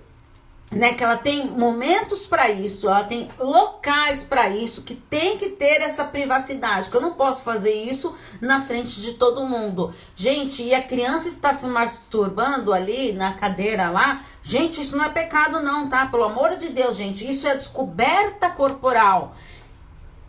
né, 0.71 0.95
que 0.95 1.05
ela 1.05 1.17
tem 1.17 1.47
momentos 1.47 2.27
para 2.27 2.51
isso, 2.51 2.89
ela 2.89 3.05
tem 3.05 3.29
locais 3.39 4.25
para 4.25 4.49
isso, 4.49 4.83
que 4.83 4.95
tem 4.95 5.39
que 5.39 5.51
ter 5.51 5.81
essa 5.81 6.05
privacidade, 6.05 6.91
que 6.91 6.97
eu 6.97 7.01
não 7.01 7.13
posso 7.13 7.45
fazer 7.45 7.73
isso 7.73 8.15
na 8.41 8.61
frente 8.61 9.01
de 9.01 9.13
todo 9.13 9.47
mundo. 9.47 9.95
Gente, 10.15 10.63
e 10.63 10.75
a 10.75 10.83
criança 10.83 11.29
está 11.29 11.53
se 11.53 11.67
masturbando 11.67 12.73
ali 12.73 13.13
na 13.13 13.35
cadeira 13.35 13.91
lá, 13.91 14.23
gente, 14.43 14.81
isso 14.81 14.97
não 14.97 15.05
é 15.05 15.09
pecado 15.09 15.61
não, 15.61 15.89
tá? 15.89 16.07
Pelo 16.07 16.25
amor 16.25 16.57
de 16.57 16.69
Deus, 16.69 16.97
gente, 16.97 17.29
isso 17.29 17.47
é 17.47 17.55
descoberta 17.55 18.51
corporal. 18.51 19.35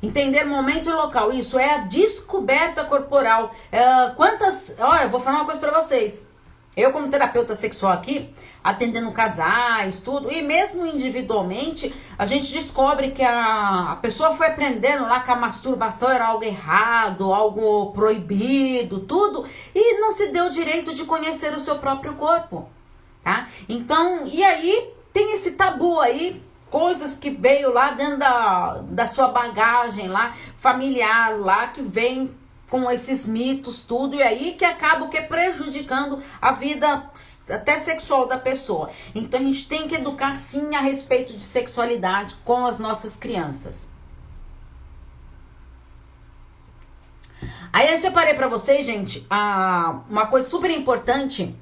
Entender 0.04 0.44
momento 0.44 0.88
e 0.88 0.94
local, 0.94 1.34
isso 1.34 1.58
é 1.58 1.74
a 1.74 1.78
descoberta 1.80 2.84
corporal. 2.86 3.52
É, 3.72 4.12
quantas, 4.16 4.76
olha, 4.78 5.04
eu 5.04 5.10
vou 5.10 5.20
falar 5.20 5.38
uma 5.38 5.46
coisa 5.46 5.60
para 5.60 5.72
vocês. 5.82 6.28
Eu, 6.78 6.92
como 6.92 7.10
terapeuta 7.10 7.56
sexual 7.56 7.92
aqui, 7.92 8.30
atendendo 8.64 9.12
casais, 9.12 10.00
tudo, 10.00 10.32
e 10.32 10.44
mesmo 10.44 10.86
individualmente, 10.86 11.92
a 12.20 12.24
gente 12.24 12.54
descobre 12.54 13.10
que 13.10 13.24
a, 13.24 13.94
a 13.94 13.96
pessoa 13.96 14.30
foi 14.30 14.46
aprendendo 14.46 15.02
lá 15.02 15.22
que 15.22 15.32
a 15.32 15.36
masturbação 15.36 16.12
era 16.12 16.28
algo 16.28 16.44
errado, 16.44 17.34
algo 17.34 17.92
proibido, 17.94 19.00
tudo, 19.00 19.44
e 19.74 20.00
não 20.00 20.12
se 20.12 20.28
deu 20.28 20.46
o 20.46 20.50
direito 20.52 20.94
de 20.94 21.04
conhecer 21.04 21.52
o 21.52 21.60
seu 21.60 21.80
próprio 21.80 22.14
corpo, 22.14 22.70
tá? 23.24 23.48
Então, 23.68 24.28
e 24.28 24.44
aí 24.44 24.94
tem 25.12 25.34
esse 25.34 25.54
tabu 25.54 26.00
aí 26.00 26.40
coisas 26.70 27.16
que 27.16 27.32
veio 27.32 27.74
lá 27.74 27.92
dentro 27.92 28.18
da, 28.18 28.84
da 28.84 29.08
sua 29.08 29.30
bagagem 29.30 30.08
lá, 30.10 30.32
familiar 30.56 31.40
lá, 31.40 31.68
que 31.68 31.82
vem 31.82 32.30
com 32.70 32.92
esses 32.92 33.26
mitos, 33.26 33.82
tudo, 33.82 34.16
e 34.16 34.22
aí 34.22 34.54
que 34.54 34.66
acaba 34.66 35.06
o 35.06 35.10
que 35.10 35.22
prejudicando 35.22 36.22
a 36.42 36.52
vida 36.52 37.10
até 37.50 37.78
sexual 37.78 38.28
da 38.28 38.38
pessoa. 38.38 38.90
Então 39.16 39.40
a 39.40 39.44
gente 39.44 39.68
tem 39.68 39.88
que 39.88 39.96
educar 39.96 40.34
sim 40.34 40.76
a 40.76 40.82
respeito 40.82 41.34
de 41.34 41.44
sexualidade 41.44 42.36
com 42.44 42.66
as 42.66 42.78
nossas 42.78 43.16
crianças. 43.16 43.90
Aí 47.72 47.92
eu 47.92 47.98
separei 47.98 48.34
para 48.34 48.48
vocês, 48.48 48.86
gente, 48.86 49.26
uma 50.10 50.26
coisa 50.28 50.50
super 50.50 50.72
importante, 50.72 51.56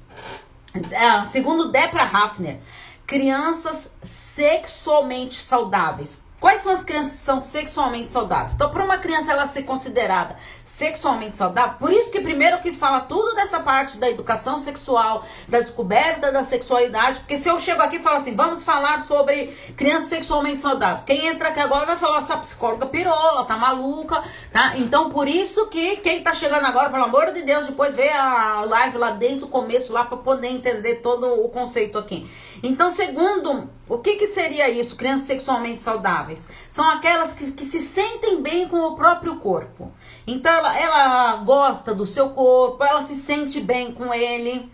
segundo 1.26 1.72
Debra 1.72 2.04
Hafner, 2.04 2.60
crianças 3.06 3.94
sexualmente 4.04 5.36
saudáveis. 5.36 6.24
Quais 6.46 6.60
são 6.60 6.72
as 6.72 6.84
crianças 6.84 7.14
que 7.14 7.20
são 7.22 7.40
sexualmente 7.40 8.08
saudáveis? 8.08 8.54
Então, 8.54 8.70
para 8.70 8.84
uma 8.84 9.00
criança 9.00 9.32
ela 9.32 9.48
ser 9.48 9.64
considerada 9.64 10.36
sexualmente 10.64 11.36
saudável, 11.36 11.80
por 11.80 11.92
isso 11.92 12.12
que 12.12 12.22
primeiro 12.22 12.58
eu 12.58 12.62
quis 12.62 12.76
falar 12.76 13.00
tudo 13.08 13.34
dessa 13.34 13.62
parte 13.62 13.98
da 13.98 14.08
educação 14.08 14.60
sexual, 14.60 15.24
da 15.48 15.60
descoberta 15.60 16.32
da 16.32 16.44
sexualidade, 16.44 17.22
porque 17.22 17.36
se 17.36 17.50
eu 17.50 17.58
chego 17.58 17.82
aqui 17.82 17.96
e 17.96 18.00
falo 18.00 18.18
assim, 18.18 18.36
vamos 18.36 18.64
falar 18.64 19.04
sobre 19.04 19.48
crianças 19.76 20.10
sexualmente 20.10 20.60
saudáveis, 20.60 21.04
quem 21.04 21.26
entra 21.26 21.50
aqui 21.50 21.60
agora 21.60 21.88
vai 21.88 21.98
falar, 21.98 22.20
essa 22.20 22.38
psicóloga 22.38 22.86
pirola, 22.86 23.44
tá 23.46 23.58
maluca, 23.58 24.22
tá? 24.54 24.78
Então, 24.78 25.10
por 25.10 25.28
isso 25.28 25.66
que 25.66 25.98
quem 25.98 26.22
tá 26.22 26.32
chegando 26.32 26.66
agora, 26.66 26.92
pelo 26.92 27.06
amor 27.06 27.32
de 27.32 27.42
Deus, 27.42 27.66
depois 27.66 27.96
vê 27.96 28.10
a 28.10 28.64
live 28.66 29.00
lá 29.00 29.10
desde 29.10 29.46
o 29.46 29.48
começo 29.48 29.92
lá 29.92 30.06
para 30.06 30.18
poder 30.18 30.50
entender 30.50 30.98
todo 30.98 31.44
o 31.44 31.50
conceito 31.50 31.98
aqui. 31.98 32.30
Então, 32.62 32.92
segundo 32.92 33.68
o 33.88 34.00
que, 34.00 34.16
que 34.16 34.26
seria 34.26 34.68
isso, 34.68 34.96
crianças 34.96 35.28
sexualmente 35.28 35.80
saudáveis? 35.80 36.35
São 36.70 36.90
aquelas 36.90 37.34
que, 37.34 37.52
que 37.52 37.66
se 37.66 37.80
sentem 37.80 38.42
bem 38.42 38.68
com 38.68 38.78
o 38.78 38.96
próprio 38.96 39.38
corpo. 39.38 39.92
Então 40.28 40.52
ela, 40.52 40.80
ela 40.80 41.36
gosta 41.38 41.94
do 41.94 42.06
seu 42.06 42.30
corpo, 42.30 42.84
ela 42.84 43.02
se 43.02 43.16
sente 43.16 43.60
bem 43.60 43.92
com 43.92 44.14
ele 44.14 44.72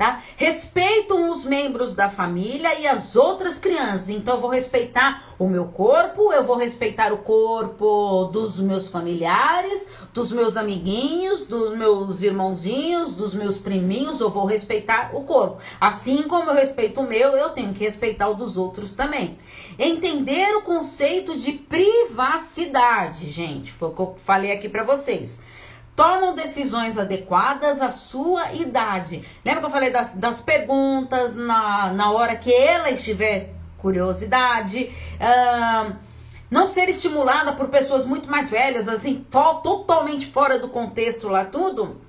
tá? 0.00 0.22
Respeitam 0.34 1.30
os 1.30 1.44
membros 1.44 1.92
da 1.92 2.08
família 2.08 2.80
e 2.80 2.86
as 2.86 3.16
outras 3.16 3.58
crianças. 3.58 4.08
Então 4.08 4.36
eu 4.36 4.40
vou 4.40 4.48
respeitar 4.48 5.22
o 5.38 5.46
meu 5.46 5.66
corpo, 5.66 6.32
eu 6.32 6.42
vou 6.42 6.56
respeitar 6.56 7.12
o 7.12 7.18
corpo 7.18 8.24
dos 8.32 8.58
meus 8.58 8.88
familiares, 8.88 9.90
dos 10.14 10.32
meus 10.32 10.56
amiguinhos, 10.56 11.42
dos 11.42 11.76
meus 11.76 12.22
irmãozinhos, 12.22 13.12
dos 13.12 13.34
meus 13.34 13.58
priminhos, 13.58 14.20
eu 14.20 14.30
vou 14.30 14.46
respeitar 14.46 15.10
o 15.14 15.20
corpo. 15.24 15.60
Assim 15.78 16.22
como 16.22 16.48
eu 16.48 16.54
respeito 16.54 17.02
o 17.02 17.06
meu, 17.06 17.36
eu 17.36 17.50
tenho 17.50 17.74
que 17.74 17.84
respeitar 17.84 18.30
o 18.30 18.34
dos 18.34 18.56
outros 18.56 18.94
também. 18.94 19.36
Entender 19.78 20.56
o 20.56 20.62
conceito 20.62 21.36
de 21.36 21.52
privacidade, 21.52 23.28
gente, 23.28 23.70
foi 23.70 23.90
o 23.90 23.92
que 23.92 24.00
eu 24.00 24.14
falei 24.16 24.52
aqui 24.52 24.66
para 24.66 24.82
vocês 24.82 25.40
tomam 26.00 26.34
decisões 26.34 26.96
adequadas 26.96 27.82
à 27.82 27.90
sua 27.90 28.54
idade. 28.54 29.22
Lembra 29.44 29.60
que 29.60 29.66
eu 29.66 29.70
falei 29.70 29.90
das, 29.90 30.14
das 30.14 30.40
perguntas 30.40 31.36
na, 31.36 31.92
na 31.92 32.10
hora 32.10 32.36
que 32.36 32.50
ela 32.50 32.90
estiver 32.90 33.50
curiosidade? 33.76 34.90
Não 36.50 36.66
ser 36.66 36.88
estimulada 36.88 37.52
por 37.52 37.68
pessoas 37.68 38.06
muito 38.06 38.30
mais 38.30 38.48
velhas, 38.48 38.88
assim, 38.88 39.26
totalmente 39.30 40.32
fora 40.32 40.58
do 40.58 40.70
contexto 40.70 41.28
lá, 41.28 41.44
tudo, 41.44 42.00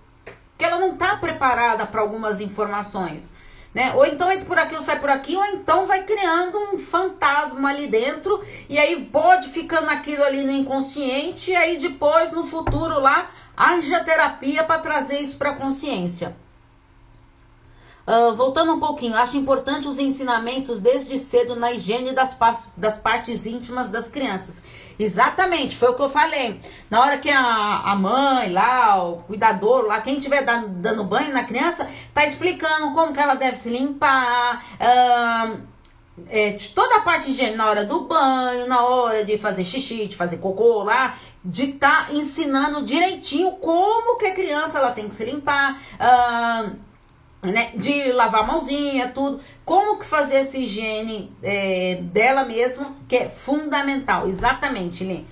que 0.58 0.64
ela 0.64 0.80
não 0.80 0.94
está 0.94 1.18
preparada 1.18 1.86
para 1.86 2.00
algumas 2.00 2.40
informações. 2.40 3.34
Né? 3.74 3.94
Ou 3.96 4.06
então 4.06 4.30
entra 4.32 4.46
por 4.46 4.58
aqui 4.58 4.76
ou 4.76 4.82
sai 4.82 5.00
por 5.00 5.10
aqui, 5.10 5.36
ou 5.36 5.46
então 5.46 5.86
vai 5.86 6.04
criando 6.04 6.58
um 6.58 6.78
fantasma 6.78 7.70
ali 7.70 7.88
dentro, 7.88 8.42
e 8.68 8.78
aí 8.78 9.06
pode 9.06 9.48
ficando 9.50 9.90
aquilo 9.90 10.24
ali 10.24 10.44
no 10.44 10.52
inconsciente, 10.52 11.52
e 11.52 11.56
aí 11.56 11.78
depois, 11.78 12.32
no 12.32 12.44
futuro 12.44 13.00
lá, 13.00 13.30
haja 13.62 14.04
terapia 14.04 14.64
para 14.64 14.82
trazer 14.82 15.20
isso 15.20 15.38
para 15.38 15.52
a 15.52 15.56
consciência. 15.56 16.36
Uh, 18.08 18.34
voltando 18.34 18.74
um 18.74 18.80
pouquinho, 18.80 19.16
acho 19.16 19.38
importante 19.38 19.88
os 19.88 20.00
ensinamentos 20.00 20.80
desde 20.80 21.18
cedo 21.20 21.56
na 21.56 21.72
higiene 21.72 22.14
das, 22.14 22.36
das 22.76 22.98
partes 22.98 23.46
íntimas 23.46 23.90
das 23.90 24.08
crianças. 24.08 24.64
Exatamente, 24.98 25.76
foi 25.76 25.90
o 25.90 25.94
que 25.94 26.02
eu 26.02 26.10
falei. 26.10 26.60
Na 26.90 27.00
hora 27.02 27.20
que 27.20 27.30
a, 27.30 27.82
a 27.86 27.96
mãe 27.96 28.52
lá, 28.52 29.04
o 29.04 29.18
cuidador 29.18 29.86
lá, 29.86 30.02
quem 30.02 30.18
estiver 30.18 30.44
dando, 30.44 30.70
dando 30.70 31.04
banho 31.04 31.32
na 31.32 31.44
criança, 31.44 31.88
tá 32.12 32.26
explicando 32.26 32.96
como 32.96 33.14
que 33.14 33.20
ela 33.20 33.36
deve 33.36 33.56
se 33.56 33.70
limpar. 33.70 34.66
Uh, 34.80 35.62
é, 36.30 36.52
de 36.52 36.70
toda 36.70 36.98
a 36.98 37.02
parte 37.02 37.26
de 37.26 37.32
higiene 37.32 37.56
na 37.56 37.70
hora 37.70 37.86
do 37.86 38.02
banho, 38.02 38.68
na 38.68 38.84
hora 38.84 39.24
de 39.24 39.38
fazer 39.38 39.64
xixi, 39.64 40.08
de 40.08 40.16
fazer 40.16 40.38
cocô 40.38 40.84
lá, 40.84 41.16
de 41.44 41.72
estar 41.72 42.08
tá 42.08 42.14
ensinando 42.14 42.84
direitinho 42.84 43.52
como 43.54 44.18
que 44.18 44.26
a 44.26 44.34
criança 44.34 44.78
ela 44.78 44.92
tem 44.92 45.08
que 45.08 45.14
se 45.14 45.26
limpar, 45.26 45.80
né, 47.42 47.72
de 47.76 48.12
lavar 48.12 48.44
a 48.44 48.48
mãozinha, 48.48 49.10
tudo, 49.10 49.40
como 49.66 49.98
que 49.98 50.06
fazer 50.06 50.38
essa 50.38 50.58
higiene 50.58 51.36
é, 51.42 52.00
dela 52.02 52.44
mesma, 52.44 52.96
que 53.08 53.16
é 53.18 53.30
fundamental, 53.30 54.28
exatamente, 54.28 55.04
Lê. 55.04 55.24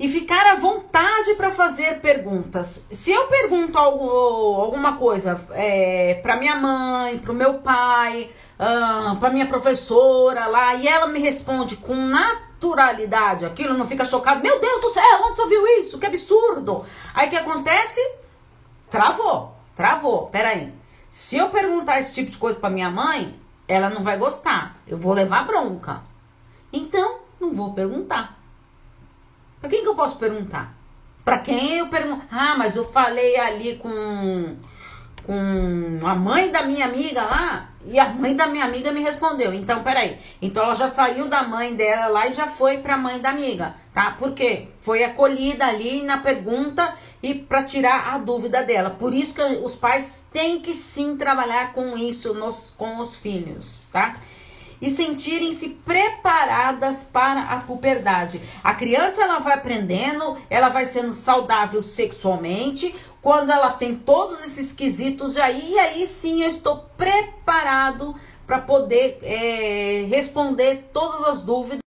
E 0.00 0.06
ficar 0.06 0.52
à 0.52 0.54
vontade 0.54 1.34
para 1.34 1.50
fazer 1.50 2.00
perguntas. 2.00 2.86
Se 2.88 3.10
eu 3.10 3.26
pergunto 3.26 3.76
algo, 3.76 4.60
alguma 4.60 4.96
coisa 4.96 5.36
é, 5.50 6.14
para 6.22 6.36
minha 6.36 6.54
mãe, 6.54 7.18
para 7.18 7.32
o 7.32 7.34
meu 7.34 7.54
pai, 7.54 8.30
uh, 8.58 9.16
para 9.16 9.30
minha 9.30 9.46
professora 9.46 10.46
lá, 10.46 10.74
e 10.74 10.86
ela 10.86 11.06
me 11.06 11.20
responde 11.20 11.76
com 11.76 11.94
naturalidade, 11.94 13.44
aquilo 13.44 13.74
não 13.74 13.86
fica 13.86 14.04
chocado, 14.04 14.42
meu 14.42 14.60
Deus 14.60 14.80
do 14.80 14.90
céu, 14.90 15.04
onde 15.22 15.36
você 15.36 15.46
viu 15.46 15.66
isso? 15.80 15.98
Que 15.98 16.06
absurdo! 16.06 16.84
Aí 17.14 17.28
o 17.28 17.30
que 17.30 17.36
acontece? 17.36 18.00
Travou, 18.90 19.54
travou, 19.76 20.26
peraí. 20.26 20.72
Se 21.10 21.36
eu 21.36 21.48
perguntar 21.48 21.98
esse 21.98 22.12
tipo 22.12 22.30
de 22.30 22.38
coisa 22.38 22.58
para 22.58 22.70
minha 22.70 22.90
mãe, 22.90 23.38
ela 23.66 23.88
não 23.88 24.02
vai 24.02 24.18
gostar, 24.18 24.76
eu 24.86 24.98
vou 24.98 25.14
levar 25.14 25.46
bronca. 25.46 26.02
Então, 26.72 27.20
não 27.40 27.52
vou 27.52 27.72
perguntar. 27.72 28.38
Para 29.60 29.70
quem 29.70 29.82
que 29.82 29.88
eu 29.88 29.94
posso 29.94 30.16
perguntar? 30.16 30.74
Para 31.24 31.38
quem 31.38 31.78
eu 31.78 31.88
pergunto? 31.88 32.24
Ah, 32.30 32.54
mas 32.56 32.76
eu 32.76 32.86
falei 32.86 33.36
ali 33.36 33.76
com, 33.76 34.56
com 35.26 35.98
a 36.06 36.14
mãe 36.14 36.50
da 36.50 36.62
minha 36.62 36.86
amiga 36.86 37.22
lá 37.22 37.67
e 37.86 37.98
a 37.98 38.08
mãe 38.08 38.34
da 38.34 38.46
minha 38.46 38.64
amiga 38.64 38.92
me 38.92 39.00
respondeu. 39.00 39.54
Então, 39.54 39.82
peraí. 39.82 40.18
Então 40.42 40.64
ela 40.64 40.74
já 40.74 40.88
saiu 40.88 41.28
da 41.28 41.42
mãe 41.42 41.74
dela 41.74 42.08
lá 42.08 42.26
e 42.26 42.32
já 42.32 42.46
foi 42.46 42.78
para 42.78 42.94
a 42.94 42.98
mãe 42.98 43.18
da 43.20 43.30
amiga, 43.30 43.74
tá? 43.92 44.12
Por 44.12 44.32
quê? 44.32 44.68
Foi 44.80 45.04
acolhida 45.04 45.66
ali 45.66 46.02
na 46.02 46.18
pergunta 46.18 46.92
e 47.22 47.34
para 47.34 47.62
tirar 47.62 48.14
a 48.14 48.18
dúvida 48.18 48.62
dela. 48.62 48.90
Por 48.90 49.14
isso 49.14 49.34
que 49.34 49.42
os 49.42 49.74
pais 49.74 50.26
têm 50.32 50.60
que 50.60 50.74
sim 50.74 51.16
trabalhar 51.16 51.72
com 51.72 51.96
isso 51.96 52.34
nos, 52.34 52.74
com 52.76 52.98
os 53.00 53.14
filhos, 53.14 53.82
tá? 53.92 54.16
e 54.80 54.90
sentirem-se 54.90 55.70
preparadas 55.84 57.04
para 57.04 57.42
a 57.42 57.56
puberdade. 57.58 58.40
A 58.62 58.74
criança 58.74 59.22
ela 59.22 59.38
vai 59.38 59.54
aprendendo, 59.54 60.36
ela 60.48 60.68
vai 60.68 60.86
sendo 60.86 61.12
saudável 61.12 61.82
sexualmente, 61.82 62.94
quando 63.28 63.50
ela 63.50 63.74
tem 63.74 63.94
todos 63.94 64.42
esses 64.42 64.72
quesitos 64.72 65.36
aí, 65.36 65.78
aí 65.78 66.06
sim 66.06 66.40
eu 66.40 66.48
estou 66.48 66.78
preparado 66.96 68.14
para 68.46 68.58
poder 68.58 69.18
é, 69.20 70.06
responder 70.08 70.88
todas 70.94 71.28
as 71.28 71.42
dúvidas. 71.42 71.80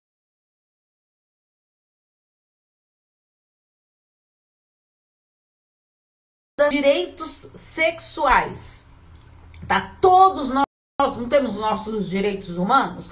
Direitos 6.69 7.49
sexuais. 7.55 8.87
Tá? 9.67 9.97
Todos 9.99 10.49
nós, 10.49 10.65
nós 11.01 11.17
não 11.17 11.27
temos 11.27 11.55
nossos 11.55 12.07
direitos 12.07 12.59
humanos? 12.59 13.09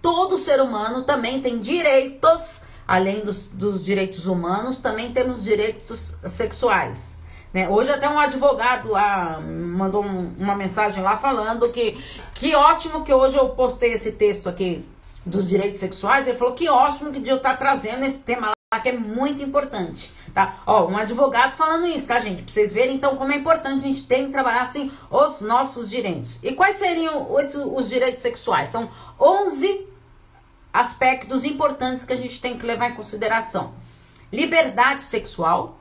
Todo 0.00 0.38
ser 0.38 0.60
humano 0.60 1.02
também 1.02 1.42
tem 1.42 1.58
direitos, 1.58 2.62
além 2.86 3.24
dos, 3.24 3.48
dos 3.48 3.84
direitos 3.84 4.26
humanos, 4.26 4.78
também 4.78 5.12
temos 5.12 5.42
direitos 5.42 6.14
sexuais. 6.28 7.21
Né? 7.52 7.68
Hoje 7.68 7.90
até 7.90 8.08
um 8.08 8.18
advogado 8.18 8.88
lá 8.90 9.38
mandou 9.40 10.02
um, 10.02 10.34
uma 10.38 10.54
mensagem 10.54 11.02
lá 11.02 11.16
falando 11.16 11.68
que 11.68 11.98
que 12.34 12.54
ótimo 12.54 13.02
que 13.02 13.12
hoje 13.12 13.36
eu 13.36 13.50
postei 13.50 13.92
esse 13.92 14.12
texto 14.12 14.48
aqui 14.48 14.86
dos 15.24 15.48
direitos 15.48 15.78
sexuais. 15.78 16.26
Ele 16.26 16.36
falou 16.36 16.54
que 16.54 16.68
ótimo 16.68 17.10
que 17.10 17.28
eu 17.28 17.40
tá 17.40 17.54
trazendo 17.54 18.04
esse 18.04 18.20
tema 18.20 18.52
lá 18.72 18.80
que 18.80 18.88
é 18.88 18.92
muito 18.92 19.42
importante, 19.42 20.14
tá? 20.32 20.62
Ó, 20.66 20.88
um 20.88 20.96
advogado 20.96 21.52
falando 21.52 21.86
isso, 21.86 22.06
tá, 22.06 22.18
gente? 22.18 22.42
Pra 22.42 22.52
vocês 22.52 22.72
verem 22.72 22.96
então 22.96 23.16
como 23.16 23.32
é 23.32 23.36
importante 23.36 23.84
a 23.84 23.86
gente 23.86 24.04
tem 24.04 24.26
que 24.26 24.32
trabalhar 24.32 24.62
assim 24.62 24.90
os 25.10 25.42
nossos 25.42 25.90
direitos. 25.90 26.38
E 26.42 26.52
quais 26.52 26.76
seriam 26.76 27.30
os, 27.30 27.54
os 27.54 27.88
direitos 27.88 28.20
sexuais? 28.20 28.70
São 28.70 28.90
11 29.20 29.86
aspectos 30.72 31.44
importantes 31.44 32.02
que 32.02 32.14
a 32.14 32.16
gente 32.16 32.40
tem 32.40 32.56
que 32.56 32.64
levar 32.64 32.90
em 32.90 32.94
consideração. 32.94 33.74
Liberdade 34.32 35.04
sexual, 35.04 35.78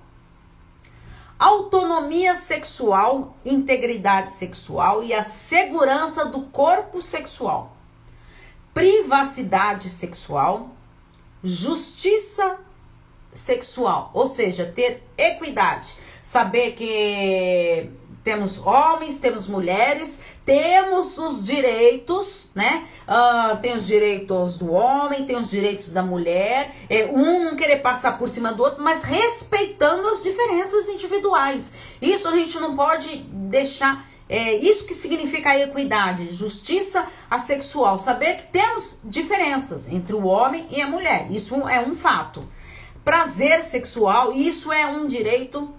autonomia 1.41 2.35
sexual, 2.35 3.35
integridade 3.43 4.31
sexual 4.31 5.03
e 5.03 5.11
a 5.11 5.23
segurança 5.23 6.23
do 6.23 6.41
corpo 6.43 7.01
sexual, 7.01 7.75
privacidade 8.75 9.89
sexual, 9.89 10.69
justiça 11.43 12.59
sexual, 13.33 14.11
ou 14.13 14.27
seja, 14.27 14.67
ter 14.67 15.01
equidade, 15.17 15.95
saber 16.21 16.73
que 16.73 17.89
temos 18.23 18.59
homens, 18.59 19.17
temos 19.17 19.47
mulheres, 19.47 20.19
temos 20.45 21.17
os 21.17 21.45
direitos, 21.45 22.49
né? 22.53 22.85
Uh, 23.07 23.57
tem 23.57 23.75
os 23.75 23.87
direitos 23.87 24.57
do 24.57 24.71
homem, 24.71 25.25
tem 25.25 25.35
os 25.35 25.49
direitos 25.49 25.89
da 25.89 26.03
mulher. 26.03 26.73
É, 26.89 27.05
um 27.05 27.45
não 27.45 27.55
querer 27.55 27.77
passar 27.77 28.17
por 28.17 28.29
cima 28.29 28.53
do 28.53 28.61
outro, 28.61 28.83
mas 28.83 29.03
respeitando 29.03 30.07
as 30.07 30.21
diferenças 30.21 30.87
individuais. 30.87 31.71
Isso 32.01 32.27
a 32.27 32.35
gente 32.35 32.59
não 32.59 32.75
pode 32.75 33.17
deixar. 33.27 34.05
É 34.29 34.53
isso 34.53 34.85
que 34.85 34.93
significa 34.93 35.49
a 35.49 35.59
equidade, 35.59 36.33
justiça 36.33 37.05
assexual. 37.29 37.97
Saber 37.99 38.35
que 38.35 38.45
temos 38.45 38.99
diferenças 39.03 39.89
entre 39.89 40.15
o 40.15 40.25
homem 40.25 40.67
e 40.69 40.81
a 40.81 40.87
mulher. 40.87 41.27
Isso 41.31 41.55
é 41.67 41.81
um 41.81 41.95
fato. 41.95 42.41
Prazer 43.03 43.63
sexual, 43.63 44.31
isso 44.31 44.71
é 44.71 44.85
um 44.85 45.07
direito 45.07 45.73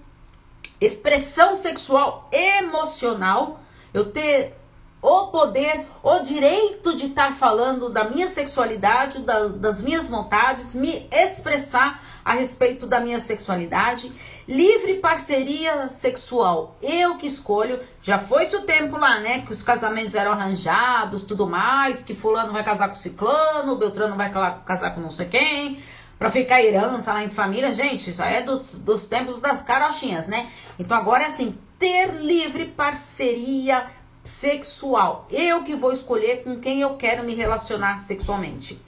expressão 0.85 1.55
sexual 1.55 2.29
emocional, 2.31 3.59
eu 3.93 4.11
ter 4.11 4.55
o 5.01 5.27
poder, 5.27 5.85
o 6.01 6.19
direito 6.19 6.95
de 6.95 7.07
estar 7.07 7.33
falando 7.33 7.89
da 7.89 8.05
minha 8.05 8.27
sexualidade, 8.29 9.19
da, 9.19 9.49
das 9.49 9.81
minhas 9.81 10.07
vontades, 10.07 10.73
me 10.73 11.09
expressar 11.11 12.01
a 12.23 12.33
respeito 12.33 12.87
da 12.87 13.01
minha 13.01 13.19
sexualidade. 13.19 14.09
Livre 14.47 14.95
parceria 14.95 15.89
sexual, 15.89 16.77
eu 16.81 17.17
que 17.17 17.27
escolho. 17.27 17.81
Já 18.01 18.17
foi-se 18.17 18.55
o 18.55 18.61
tempo 18.61 18.97
lá, 18.97 19.19
né? 19.19 19.41
Que 19.41 19.51
os 19.51 19.61
casamentos 19.61 20.15
eram 20.15 20.31
arranjados, 20.31 21.23
tudo 21.23 21.45
mais, 21.47 22.01
que 22.01 22.15
fulano 22.15 22.53
vai 22.53 22.63
casar 22.63 22.87
com 22.87 22.95
ciclano, 22.95 23.75
Beltrano 23.75 24.15
vai 24.15 24.31
casar 24.65 24.95
com 24.95 25.01
não 25.01 25.09
sei 25.09 25.25
quem 25.25 25.83
para 26.23 26.31
ficar 26.31 26.63
herança 26.63 27.11
lá 27.11 27.21
em 27.21 27.29
família, 27.29 27.73
gente, 27.73 28.09
isso 28.09 28.23
é 28.23 28.41
dos, 28.41 28.75
dos 28.75 29.07
tempos 29.07 29.41
das 29.41 29.61
carochinhas, 29.61 30.25
né? 30.25 30.49
Então 30.79 30.95
agora 30.95 31.23
é 31.23 31.25
assim, 31.25 31.57
ter 31.77 32.13
livre 32.13 32.63
parceria 32.63 33.87
sexual. 34.23 35.27
Eu 35.29 35.63
que 35.63 35.75
vou 35.75 35.91
escolher 35.91 36.41
com 36.41 36.57
quem 36.61 36.79
eu 36.79 36.95
quero 36.95 37.25
me 37.25 37.35
relacionar 37.35 37.97
sexualmente. 37.97 38.81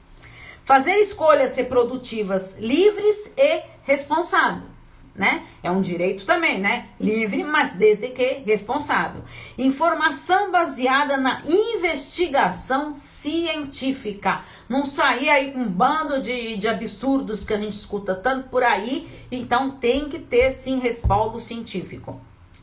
Fazer 0.63 0.93
escolhas 0.93 1.57
reprodutivas 1.57 2.55
livres 2.57 3.29
e 3.35 3.63
responsáveis 3.83 4.74
né? 5.15 5.43
É 5.63 5.71
um 5.71 5.79
direito 5.79 6.25
também, 6.25 6.59
né? 6.59 6.89
Livre, 6.99 7.43
mas 7.43 7.71
desde 7.71 8.09
que 8.09 8.43
responsável. 8.45 9.23
Informação 9.57 10.51
baseada 10.51 11.15
na 11.15 11.41
investigação 11.45 12.93
científica. 12.93 14.43
Não 14.67 14.83
sair 14.83 15.29
aí 15.29 15.51
com 15.51 15.59
um 15.59 15.69
bando 15.69 16.19
de, 16.19 16.57
de 16.57 16.67
absurdos 16.67 17.45
que 17.45 17.53
a 17.53 17.57
gente 17.57 17.73
escuta 17.73 18.13
tanto 18.13 18.49
por 18.49 18.61
aí. 18.61 19.07
Então 19.31 19.71
tem 19.71 20.09
que 20.09 20.19
ter 20.19 20.51
sim 20.51 20.79
respaldo 20.79 21.39
científico. 21.39 22.19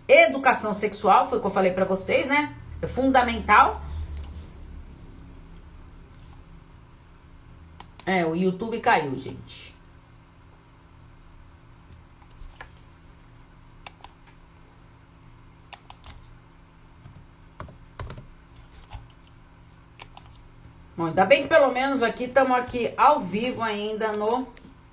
Educação 0.07 0.75
sexual, 0.75 1.25
foi 1.25 1.39
o 1.39 1.41
que 1.41 1.47
eu 1.47 1.51
falei 1.51 1.73
para 1.73 1.87
vocês, 1.87 2.27
né? 2.27 2.55
É 2.83 2.87
fundamental. 2.87 3.81
É, 8.05 8.27
o 8.27 8.35
YouTube 8.35 8.79
caiu, 8.81 9.17
gente. 9.17 9.72
Bom, 21.03 21.09
ainda 21.09 21.25
bem 21.25 21.43
que 21.43 21.49
pelo 21.49 21.73
menos 21.73 22.01
aqui 22.01 22.25
estamos 22.27 22.57
aqui 22.57 22.95
ao 22.97 23.19
vivo 23.19 23.61
ainda 23.61 24.13
no 24.13 24.47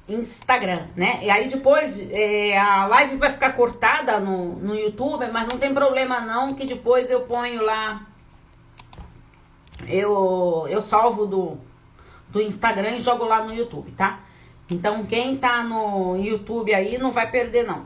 Instagram, 0.07 0.87
né? 0.95 1.19
E 1.21 1.29
aí 1.29 1.47
depois 1.47 2.03
é, 2.09 2.57
a 2.57 2.87
live 2.87 3.17
vai 3.17 3.29
ficar 3.29 3.53
cortada 3.53 4.19
no, 4.19 4.55
no 4.55 4.73
YouTube, 4.73 5.27
mas 5.31 5.47
não 5.47 5.59
tem 5.59 5.71
problema 5.71 6.19
não, 6.19 6.55
que 6.55 6.65
depois 6.65 7.11
eu 7.11 7.21
ponho 7.21 7.61
lá, 7.63 8.07
eu, 9.87 10.65
eu 10.67 10.81
salvo 10.81 11.27
do, 11.27 11.59
do 12.27 12.41
Instagram 12.41 12.95
e 12.95 13.01
jogo 13.01 13.25
lá 13.25 13.43
no 13.43 13.53
YouTube, 13.53 13.91
tá? 13.91 14.21
Então 14.67 15.05
quem 15.05 15.37
tá 15.37 15.63
no 15.63 16.15
YouTube 16.17 16.73
aí 16.73 16.97
não 16.97 17.11
vai 17.11 17.29
perder 17.29 17.67
não. 17.67 17.85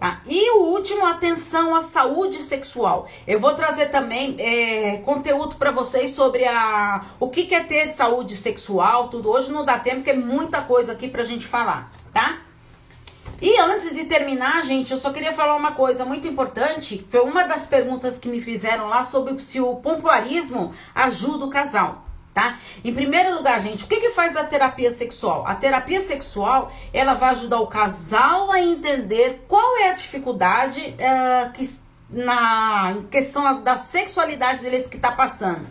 Tá? 0.00 0.22
E 0.26 0.50
o 0.56 0.62
último, 0.62 1.04
atenção 1.04 1.74
à 1.74 1.82
saúde 1.82 2.42
sexual. 2.42 3.06
Eu 3.26 3.38
vou 3.38 3.52
trazer 3.52 3.90
também 3.90 4.34
é, 4.38 4.96
conteúdo 5.04 5.56
para 5.56 5.70
vocês 5.70 6.14
sobre 6.14 6.46
a, 6.46 7.02
o 7.20 7.28
que, 7.28 7.44
que 7.44 7.54
é 7.54 7.62
ter 7.62 7.86
saúde 7.86 8.34
sexual, 8.34 9.08
tudo. 9.10 9.28
Hoje 9.28 9.52
não 9.52 9.62
dá 9.62 9.78
tempo, 9.78 9.96
porque 9.96 10.10
é 10.12 10.14
muita 10.14 10.62
coisa 10.62 10.92
aqui 10.92 11.06
pra 11.06 11.22
gente 11.22 11.46
falar, 11.46 11.92
tá? 12.14 12.38
E 13.42 13.60
antes 13.60 13.94
de 13.94 14.06
terminar, 14.06 14.64
gente, 14.64 14.90
eu 14.90 14.98
só 14.98 15.12
queria 15.12 15.34
falar 15.34 15.54
uma 15.54 15.72
coisa 15.72 16.02
muito 16.02 16.26
importante. 16.26 17.04
Foi 17.10 17.20
uma 17.20 17.44
das 17.44 17.66
perguntas 17.66 18.18
que 18.18 18.28
me 18.28 18.40
fizeram 18.40 18.88
lá 18.88 19.04
sobre 19.04 19.38
se 19.38 19.60
o 19.60 19.76
pompoarismo 19.76 20.72
ajuda 20.94 21.44
o 21.44 21.50
casal 21.50 22.09
tá? 22.34 22.58
Em 22.84 22.94
primeiro 22.94 23.34
lugar, 23.34 23.60
gente, 23.60 23.84
o 23.84 23.86
que 23.86 24.00
que 24.00 24.10
faz 24.10 24.36
a 24.36 24.44
terapia 24.44 24.90
sexual? 24.90 25.46
A 25.46 25.54
terapia 25.54 26.00
sexual, 26.00 26.72
ela 26.92 27.14
vai 27.14 27.30
ajudar 27.30 27.60
o 27.60 27.66
casal 27.66 28.50
a 28.52 28.60
entender 28.60 29.44
qual 29.48 29.78
é 29.78 29.90
a 29.90 29.94
dificuldade 29.94 30.80
uh, 30.80 31.52
que 31.52 31.68
na 32.08 32.96
questão 33.10 33.62
da 33.62 33.76
sexualidade 33.76 34.62
deles 34.62 34.86
que 34.86 34.98
tá 34.98 35.12
passando. 35.12 35.66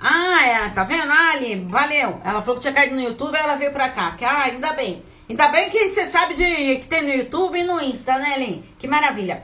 Ah, 0.00 0.46
é, 0.46 0.68
tá 0.68 0.84
vendo? 0.84 1.10
Ah, 1.10 1.32
ali, 1.32 1.64
valeu. 1.64 2.20
Ela 2.22 2.42
falou 2.42 2.56
que 2.56 2.60
tinha 2.60 2.72
caído 2.72 2.94
no 2.94 3.00
YouTube, 3.00 3.34
ela 3.34 3.56
veio 3.56 3.72
pra 3.72 3.88
cá. 3.88 4.12
Que, 4.12 4.24
ah, 4.24 4.42
ainda 4.42 4.72
bem. 4.74 5.02
Ainda 5.28 5.48
bem 5.48 5.70
que 5.70 5.88
você 5.88 6.06
sabe 6.06 6.34
de 6.34 6.76
que 6.76 6.86
tem 6.86 7.02
no 7.02 7.12
YouTube 7.12 7.58
e 7.58 7.64
no 7.64 7.80
Insta, 7.80 8.18
né, 8.18 8.38
Lin? 8.38 8.62
Que 8.78 8.86
maravilha. 8.86 9.42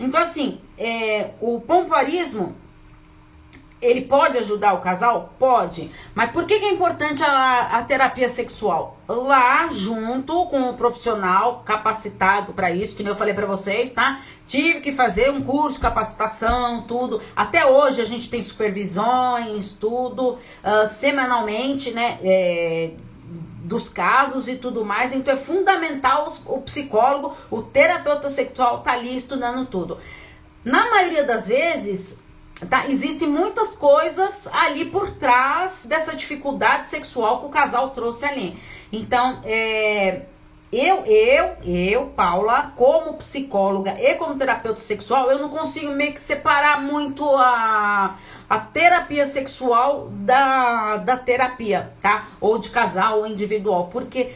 Então, 0.00 0.20
assim, 0.20 0.60
é, 0.78 1.30
o 1.40 1.60
pompoarismo 1.60 2.56
ele 3.82 4.02
pode 4.02 4.38
ajudar 4.38 4.74
o 4.74 4.80
casal? 4.80 5.34
Pode. 5.38 5.90
Mas 6.14 6.30
por 6.30 6.46
que, 6.46 6.58
que 6.58 6.64
é 6.64 6.70
importante 6.70 7.22
a, 7.22 7.78
a 7.78 7.82
terapia 7.82 8.28
sexual? 8.28 8.96
Lá, 9.08 9.68
junto 9.70 10.46
com 10.46 10.70
o 10.70 10.74
profissional 10.74 11.62
capacitado 11.64 12.52
para 12.52 12.70
isso, 12.70 12.96
que 12.96 13.02
eu 13.02 13.14
falei 13.14 13.34
para 13.34 13.44
vocês, 13.44 13.90
tá? 13.90 14.20
Tive 14.46 14.80
que 14.80 14.92
fazer 14.92 15.30
um 15.30 15.42
curso 15.42 15.80
capacitação, 15.80 16.82
tudo. 16.82 17.20
Até 17.34 17.66
hoje 17.66 18.00
a 18.00 18.04
gente 18.04 18.28
tem 18.30 18.40
supervisões, 18.40 19.74
tudo, 19.74 20.34
uh, 20.34 20.86
semanalmente, 20.86 21.90
né? 21.90 22.18
É, 22.22 22.90
dos 23.64 23.88
casos 23.88 24.48
e 24.48 24.56
tudo 24.56 24.84
mais. 24.84 25.12
Então 25.12 25.34
é 25.34 25.36
fundamental 25.36 26.28
o, 26.46 26.56
o 26.56 26.62
psicólogo, 26.62 27.36
o 27.50 27.62
terapeuta 27.62 28.30
sexual 28.30 28.80
tá 28.80 28.92
ali 28.92 29.16
estudando 29.16 29.66
tudo. 29.66 29.98
Na 30.64 30.90
maioria 30.90 31.24
das 31.24 31.48
vezes, 31.48 32.21
tá? 32.68 32.88
Existem 32.88 33.28
muitas 33.28 33.74
coisas 33.74 34.48
ali 34.52 34.84
por 34.84 35.10
trás 35.12 35.86
dessa 35.86 36.14
dificuldade 36.16 36.86
sexual 36.86 37.40
que 37.40 37.46
o 37.46 37.50
casal 37.50 37.90
trouxe 37.90 38.24
ali. 38.24 38.56
Então, 38.92 39.40
é, 39.44 40.22
eu, 40.72 41.04
eu, 41.04 41.56
eu, 41.64 42.06
Paula, 42.06 42.72
como 42.74 43.12
psicóloga 43.14 43.94
e 44.00 44.14
como 44.14 44.36
terapeuta 44.36 44.80
sexual, 44.80 45.30
eu 45.30 45.38
não 45.38 45.50
consigo 45.50 45.92
meio 45.92 46.14
que 46.14 46.20
separar 46.20 46.80
muito 46.80 47.28
a, 47.36 48.16
a 48.48 48.58
terapia 48.58 49.26
sexual 49.26 50.08
da, 50.10 50.96
da 50.96 51.18
terapia, 51.18 51.92
tá? 52.00 52.26
Ou 52.40 52.56
de 52.56 52.70
casal 52.70 53.18
ou 53.18 53.26
individual, 53.26 53.88
porque 53.92 54.32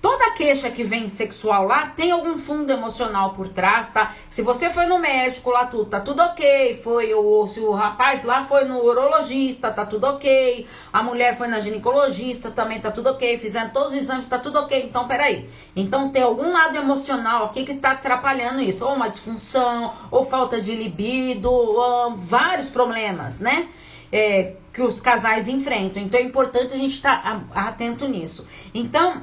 Toda 0.00 0.30
queixa 0.30 0.70
que 0.70 0.82
vem 0.82 1.10
sexual 1.10 1.66
lá 1.66 1.88
tem 1.88 2.10
algum 2.10 2.38
fundo 2.38 2.72
emocional 2.72 3.34
por 3.34 3.48
trás, 3.48 3.90
tá? 3.90 4.14
Se 4.30 4.40
você 4.40 4.70
foi 4.70 4.86
no 4.86 4.98
médico 4.98 5.50
lá, 5.50 5.66
tudo 5.66 5.84
tá 5.84 6.00
tudo 6.00 6.22
ok. 6.22 6.80
Foi 6.82 7.12
o 7.12 7.46
se 7.46 7.60
o 7.60 7.72
rapaz 7.72 8.24
lá 8.24 8.42
foi 8.42 8.64
no 8.64 8.82
urologista, 8.82 9.70
tá 9.70 9.84
tudo 9.84 10.04
ok. 10.04 10.66
A 10.90 11.02
mulher 11.02 11.36
foi 11.36 11.48
na 11.48 11.60
ginecologista, 11.60 12.50
também 12.50 12.80
tá 12.80 12.90
tudo 12.90 13.10
ok. 13.10 13.36
Fizeram 13.36 13.68
todos 13.70 13.90
os 13.90 13.98
exames, 13.98 14.26
tá 14.26 14.38
tudo 14.38 14.58
ok. 14.60 14.82
Então, 14.82 15.06
peraí. 15.06 15.50
Então 15.76 16.08
tem 16.08 16.22
algum 16.22 16.50
lado 16.50 16.78
emocional 16.78 17.44
aqui 17.44 17.64
que 17.64 17.74
tá 17.74 17.90
atrapalhando 17.90 18.62
isso. 18.62 18.86
Ou 18.86 18.94
uma 18.94 19.08
disfunção, 19.08 19.92
ou 20.10 20.24
falta 20.24 20.62
de 20.62 20.74
libido, 20.74 21.52
ou, 21.52 22.16
vários 22.16 22.70
problemas, 22.70 23.38
né? 23.38 23.68
É, 24.10 24.54
que 24.72 24.80
os 24.80 24.98
casais 24.98 25.46
enfrentam. 25.46 26.02
Então 26.02 26.18
é 26.18 26.22
importante 26.22 26.72
a 26.72 26.78
gente 26.78 26.94
estar 26.94 27.22
tá 27.22 27.68
atento 27.68 28.08
nisso. 28.08 28.46
Então, 28.72 29.22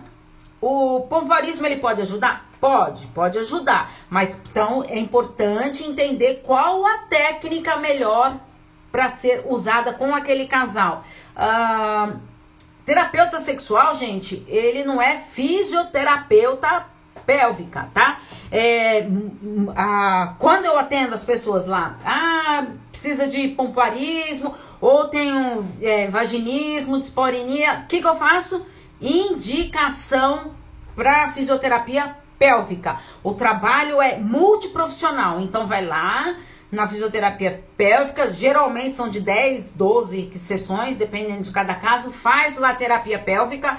o 0.61 1.01
pompoarismo 1.09 1.65
ele 1.65 1.77
pode 1.77 2.01
ajudar? 2.01 2.47
Pode, 2.59 3.05
pode 3.07 3.37
ajudar. 3.39 3.91
Mas 4.09 4.39
então 4.49 4.83
é 4.87 4.97
importante 4.97 5.83
entender 5.83 6.41
qual 6.43 6.85
a 6.85 6.97
técnica 7.09 7.77
melhor 7.77 8.35
para 8.91 9.09
ser 9.09 9.43
usada 9.47 9.93
com 9.93 10.15
aquele 10.15 10.47
casal. 10.47 11.03
Ah, 11.35 12.13
terapeuta 12.85 13.39
sexual, 13.39 13.93
gente, 13.93 14.43
ele 14.47 14.83
não 14.83 15.01
é 15.01 15.17
fisioterapeuta 15.17 16.85
pélvica, 17.25 17.89
tá? 17.93 18.19
É, 18.49 19.05
a, 19.75 20.35
quando 20.39 20.65
eu 20.65 20.79
atendo 20.79 21.13
as 21.13 21.23
pessoas 21.23 21.67
lá, 21.67 21.97
ah, 22.05 22.65
precisa 22.89 23.27
de 23.27 23.49
pompoarismo, 23.49 24.55
ou 24.79 25.09
tem 25.09 25.33
um 25.33 25.63
é, 25.81 26.07
vaginismo, 26.07 26.99
disporinia, 26.99 27.81
o 27.83 27.87
que, 27.87 28.01
que 28.01 28.07
eu 28.07 28.15
faço? 28.15 28.65
Indicação 29.01 30.55
para 30.95 31.29
fisioterapia 31.29 32.15
pélvica. 32.37 32.97
O 33.23 33.33
trabalho 33.33 34.01
é 34.01 34.17
multiprofissional, 34.17 35.39
então 35.39 35.67
vai 35.67 35.85
lá 35.85 36.35
na 36.71 36.87
fisioterapia 36.87 37.63
pélvica, 37.77 38.29
geralmente 38.29 38.93
são 38.93 39.09
de 39.09 39.21
10, 39.21 39.71
12 39.71 40.33
sessões, 40.37 40.97
dependendo 40.97 41.43
de 41.43 41.51
cada 41.51 41.73
caso, 41.75 42.11
faz 42.11 42.57
lá 42.57 42.73
terapia 42.75 43.17
pélvica. 43.17 43.77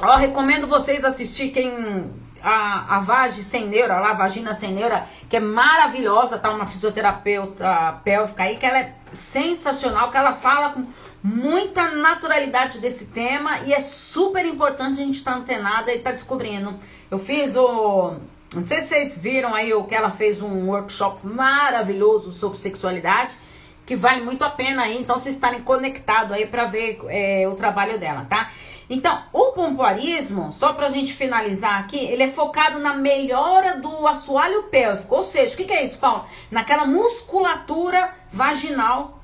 Ó, 0.00 0.16
recomendo 0.16 0.66
vocês 0.66 1.04
assistir 1.04 1.50
quem 1.50 2.10
a, 2.42 2.98
a 2.98 3.30
Sem 3.30 3.68
Neura, 3.68 4.00
lá, 4.00 4.12
Vagina 4.12 4.54
Sem 4.54 4.72
Neura, 4.72 5.06
que 5.28 5.36
é 5.36 5.40
maravilhosa, 5.40 6.38
tá? 6.38 6.50
Uma 6.50 6.66
fisioterapeuta 6.66 8.00
pélvica 8.04 8.42
aí, 8.42 8.56
que 8.56 8.66
ela 8.66 8.78
é 8.78 8.94
sensacional, 9.12 10.10
que 10.10 10.16
ela 10.16 10.32
fala 10.32 10.70
com 10.70 10.86
muita 11.22 11.90
naturalidade 11.92 12.78
desse 12.78 13.06
tema 13.06 13.60
e 13.66 13.72
é 13.72 13.80
super 13.80 14.44
importante 14.46 15.00
a 15.00 15.04
gente 15.04 15.16
estar 15.16 15.32
tá 15.32 15.38
antenada 15.38 15.92
e 15.92 15.96
estar 15.96 16.10
tá 16.10 16.14
descobrindo. 16.14 16.74
Eu 17.10 17.18
fiz 17.18 17.56
o. 17.56 18.14
Não 18.54 18.66
sei 18.66 18.80
se 18.80 18.88
vocês 18.88 19.18
viram 19.18 19.54
aí 19.54 19.74
o 19.74 19.84
que 19.84 19.94
ela 19.94 20.10
fez 20.10 20.40
um 20.40 20.68
workshop 20.70 21.26
maravilhoso 21.26 22.32
sobre 22.32 22.58
sexualidade, 22.58 23.36
que 23.84 23.94
vale 23.94 24.22
muito 24.22 24.42
a 24.42 24.48
pena 24.48 24.84
aí, 24.84 24.98
então 24.98 25.18
vocês 25.18 25.34
estarem 25.34 25.60
conectados 25.60 26.32
aí 26.32 26.46
para 26.46 26.64
ver 26.64 26.98
é, 27.08 27.46
o 27.46 27.54
trabalho 27.54 27.98
dela, 27.98 28.26
tá? 28.28 28.50
Então, 28.90 29.22
o 29.34 29.52
pompoarismo, 29.52 30.50
só 30.50 30.72
pra 30.72 30.88
gente 30.88 31.12
finalizar 31.12 31.78
aqui, 31.80 31.98
ele 31.98 32.22
é 32.22 32.30
focado 32.30 32.78
na 32.78 32.94
melhora 32.94 33.76
do 33.78 34.06
assoalho 34.06 34.62
pélvico. 34.64 35.14
Ou 35.14 35.22
seja, 35.22 35.52
o 35.52 35.56
que, 35.58 35.64
que 35.64 35.74
é 35.74 35.84
isso, 35.84 35.98
Paulo? 35.98 36.24
Naquela 36.50 36.86
musculatura 36.86 38.10
vaginal, 38.32 39.17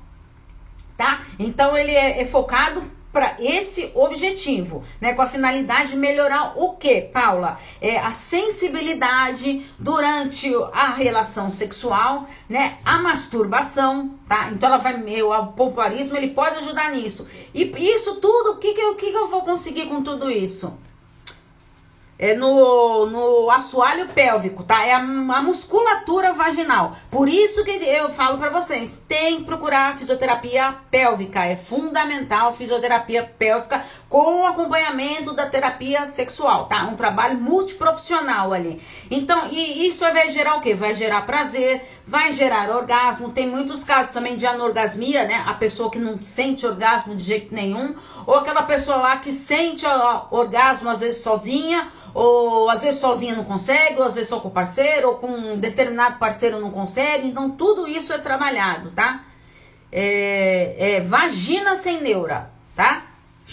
tá? 0.97 1.21
Então, 1.39 1.75
ele 1.75 1.91
é, 1.91 2.21
é 2.21 2.25
focado 2.25 2.95
para 3.15 3.37
esse 3.39 3.89
objetivo, 3.95 4.83
né? 4.99 5.13
Com 5.13 5.21
a 5.21 5.25
finalidade 5.25 5.91
de 5.91 5.95
melhorar 5.95 6.51
o 6.57 6.73
que, 6.73 6.99
Paula? 6.99 7.57
É 7.79 7.97
a 7.97 8.11
sensibilidade 8.11 9.65
durante 9.79 10.51
a 10.73 10.93
relação 10.93 11.49
sexual, 11.49 12.27
né? 12.49 12.77
A 12.83 12.97
masturbação, 12.97 14.19
tá? 14.27 14.49
Então 14.51 14.67
ela 14.67 14.77
vai, 14.77 15.21
o 15.21 15.47
pompoarismo 15.53 16.17
ele 16.17 16.31
pode 16.31 16.57
ajudar 16.57 16.91
nisso. 16.91 17.25
E 17.53 17.63
isso 17.77 18.15
tudo, 18.15 18.51
o 18.51 18.57
que 18.57 18.73
que, 18.73 18.83
o 18.83 18.95
que 18.95 19.09
que 19.09 19.17
eu 19.17 19.29
vou 19.29 19.41
conseguir 19.43 19.85
com 19.85 20.03
tudo 20.03 20.29
isso? 20.29 20.77
É 22.17 22.33
no, 22.33 23.05
no 23.07 23.49
assoalho 23.49 24.07
pélvico, 24.07 24.63
tá? 24.63 24.85
É 24.85 24.93
a, 24.93 24.99
a, 24.99 25.41
musculatura 25.41 26.31
vaginal. 26.31 26.95
Por 27.11 27.27
isso 27.27 27.63
que 27.65 27.71
eu 27.71 28.09
falo 28.09 28.37
para 28.37 28.49
vocês, 28.49 28.97
tem 29.05 29.37
que 29.37 29.43
procurar 29.43 29.97
fisioterapia 29.97 30.75
pélvica. 30.89 31.43
É 31.43 31.57
fundamental 31.57 32.53
fisioterapia 32.53 33.23
pélvica 33.37 33.83
com 34.09 34.47
acompanhamento 34.47 35.33
da 35.33 35.45
terapia 35.45 36.05
sexual, 36.05 36.67
tá? 36.67 36.83
Um 36.83 36.95
trabalho 36.95 37.37
multiprofissional 37.37 38.53
ali. 38.53 38.81
Então, 39.11 39.49
e 39.51 39.85
isso 39.85 39.99
vai 39.99 40.29
gerar 40.29 40.55
o 40.55 40.61
quê? 40.61 40.73
Vai 40.73 40.95
gerar 40.95 41.23
prazer, 41.23 41.81
vai 42.07 42.31
gerar 42.31 42.69
orgasmo. 42.69 43.31
Tem 43.31 43.45
muitos 43.45 43.83
casos 43.83 44.13
também 44.13 44.37
de 44.37 44.45
anorgasmia, 44.45 45.25
né? 45.25 45.43
A 45.45 45.53
pessoa 45.53 45.91
que 45.91 45.99
não 45.99 46.21
sente 46.23 46.65
orgasmo 46.65 47.13
de 47.13 47.23
jeito 47.23 47.53
nenhum, 47.53 47.93
ou 48.25 48.35
aquela 48.35 48.63
pessoa 48.63 48.97
lá 48.97 49.17
que 49.17 49.33
sente 49.33 49.85
orgasmo 50.31 50.89
às 50.89 51.01
vezes 51.01 51.21
sozinha 51.21 51.91
ou 52.15 52.69
às 52.69 52.81
vezes 52.81 53.01
sozinha 53.01 53.35
não 53.35 53.43
consegue, 53.43 53.99
ou 53.99 54.05
às 54.05 54.15
vezes 54.15 54.29
só 54.29 54.39
com 54.39 54.47
o 54.47 54.51
parceiro, 54.51 55.09
ou 55.09 55.15
com 55.15 55.27
um 55.27 55.57
determinado 55.57 56.17
parceiro 56.17 56.61
não 56.61 56.71
consegue. 56.71 57.27
Então, 57.27 57.51
tudo 57.51 57.85
isso 57.85 58.13
é 58.13 58.17
trabalhado, 58.17 58.89
tá? 58.91 59.25
É, 59.91 60.75
é 60.77 61.01
vagina 61.01 61.75
sem 61.75 62.01
neura, 62.01 62.49
tá? 62.73 63.03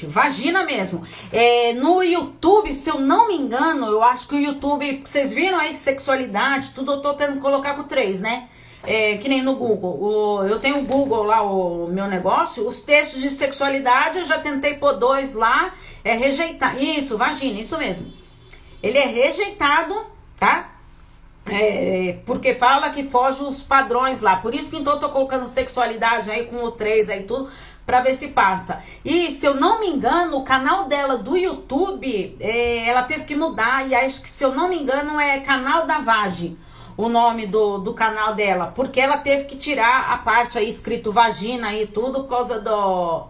Vagina 0.05 0.64
mesmo. 0.64 1.03
É, 1.33 1.72
no 1.72 2.05
YouTube, 2.05 2.72
se 2.72 2.88
eu 2.88 3.01
não 3.01 3.27
me 3.29 3.35
engano, 3.35 3.87
eu 3.87 4.01
acho 4.01 4.29
que 4.29 4.37
o 4.37 4.40
YouTube, 4.40 5.03
vocês 5.05 5.33
viram 5.33 5.59
aí 5.59 5.75
sexualidade, 5.75 6.70
tudo 6.70 6.92
eu 6.92 7.03
tô 7.03 7.14
tendo 7.14 7.35
que 7.35 7.40
colocar 7.40 7.75
com 7.75 7.83
três, 7.83 8.20
né? 8.20 8.48
É, 8.85 9.16
que 9.16 9.29
nem 9.29 9.42
no 9.42 9.57
Google. 9.57 10.01
O, 10.01 10.44
eu 10.46 10.61
tenho 10.61 10.79
o 10.79 10.85
Google 10.85 11.25
lá, 11.25 11.42
o 11.42 11.88
meu 11.88 12.07
negócio, 12.07 12.66
os 12.66 12.79
textos 12.79 13.20
de 13.20 13.31
sexualidade, 13.31 14.20
eu 14.20 14.25
já 14.25 14.38
tentei 14.38 14.75
pôr 14.75 14.92
dois 14.92 15.35
lá, 15.35 15.75
é 16.05 16.14
rejeitar. 16.14 16.81
Isso, 16.81 17.18
vagina, 17.18 17.61
isso 17.61 17.77
mesmo 17.77 18.21
ele 18.82 18.98
é 18.98 19.06
rejeitado, 19.06 20.06
tá? 20.36 20.70
É, 21.46 22.18
porque 22.24 22.54
fala 22.54 22.90
que 22.90 23.04
foge 23.04 23.42
os 23.42 23.62
padrões 23.62 24.20
lá. 24.20 24.36
Por 24.36 24.54
isso 24.54 24.70
que 24.70 24.76
então 24.76 24.94
eu 24.94 25.00
tô 25.00 25.08
colocando 25.08 25.46
sexualidade 25.48 26.30
aí 26.30 26.46
com 26.46 26.64
o 26.64 26.70
3 26.70 27.08
aí 27.08 27.22
tudo 27.24 27.50
para 27.84 28.00
ver 28.00 28.14
se 28.14 28.28
passa. 28.28 28.82
E 29.04 29.30
se 29.32 29.44
eu 29.44 29.54
não 29.54 29.80
me 29.80 29.88
engano, 29.88 30.36
o 30.36 30.44
canal 30.44 30.84
dela 30.84 31.18
do 31.18 31.36
YouTube, 31.36 32.36
é, 32.38 32.88
ela 32.88 33.02
teve 33.02 33.24
que 33.24 33.34
mudar 33.34 33.88
e 33.88 33.94
acho 33.94 34.22
que 34.22 34.30
se 34.30 34.44
eu 34.44 34.54
não 34.54 34.68
me 34.68 34.78
engano 34.78 35.18
é 35.18 35.40
canal 35.40 35.86
da 35.86 35.98
Vage 35.98 36.56
o 36.96 37.08
nome 37.08 37.46
do, 37.46 37.78
do 37.78 37.94
canal 37.94 38.34
dela, 38.34 38.66
porque 38.66 39.00
ela 39.00 39.16
teve 39.16 39.44
que 39.44 39.56
tirar 39.56 40.12
a 40.12 40.18
parte 40.18 40.58
aí 40.58 40.68
escrito 40.68 41.10
vagina 41.10 41.74
e 41.74 41.86
tudo 41.86 42.20
por 42.20 42.28
causa 42.28 42.60
do 42.60 43.22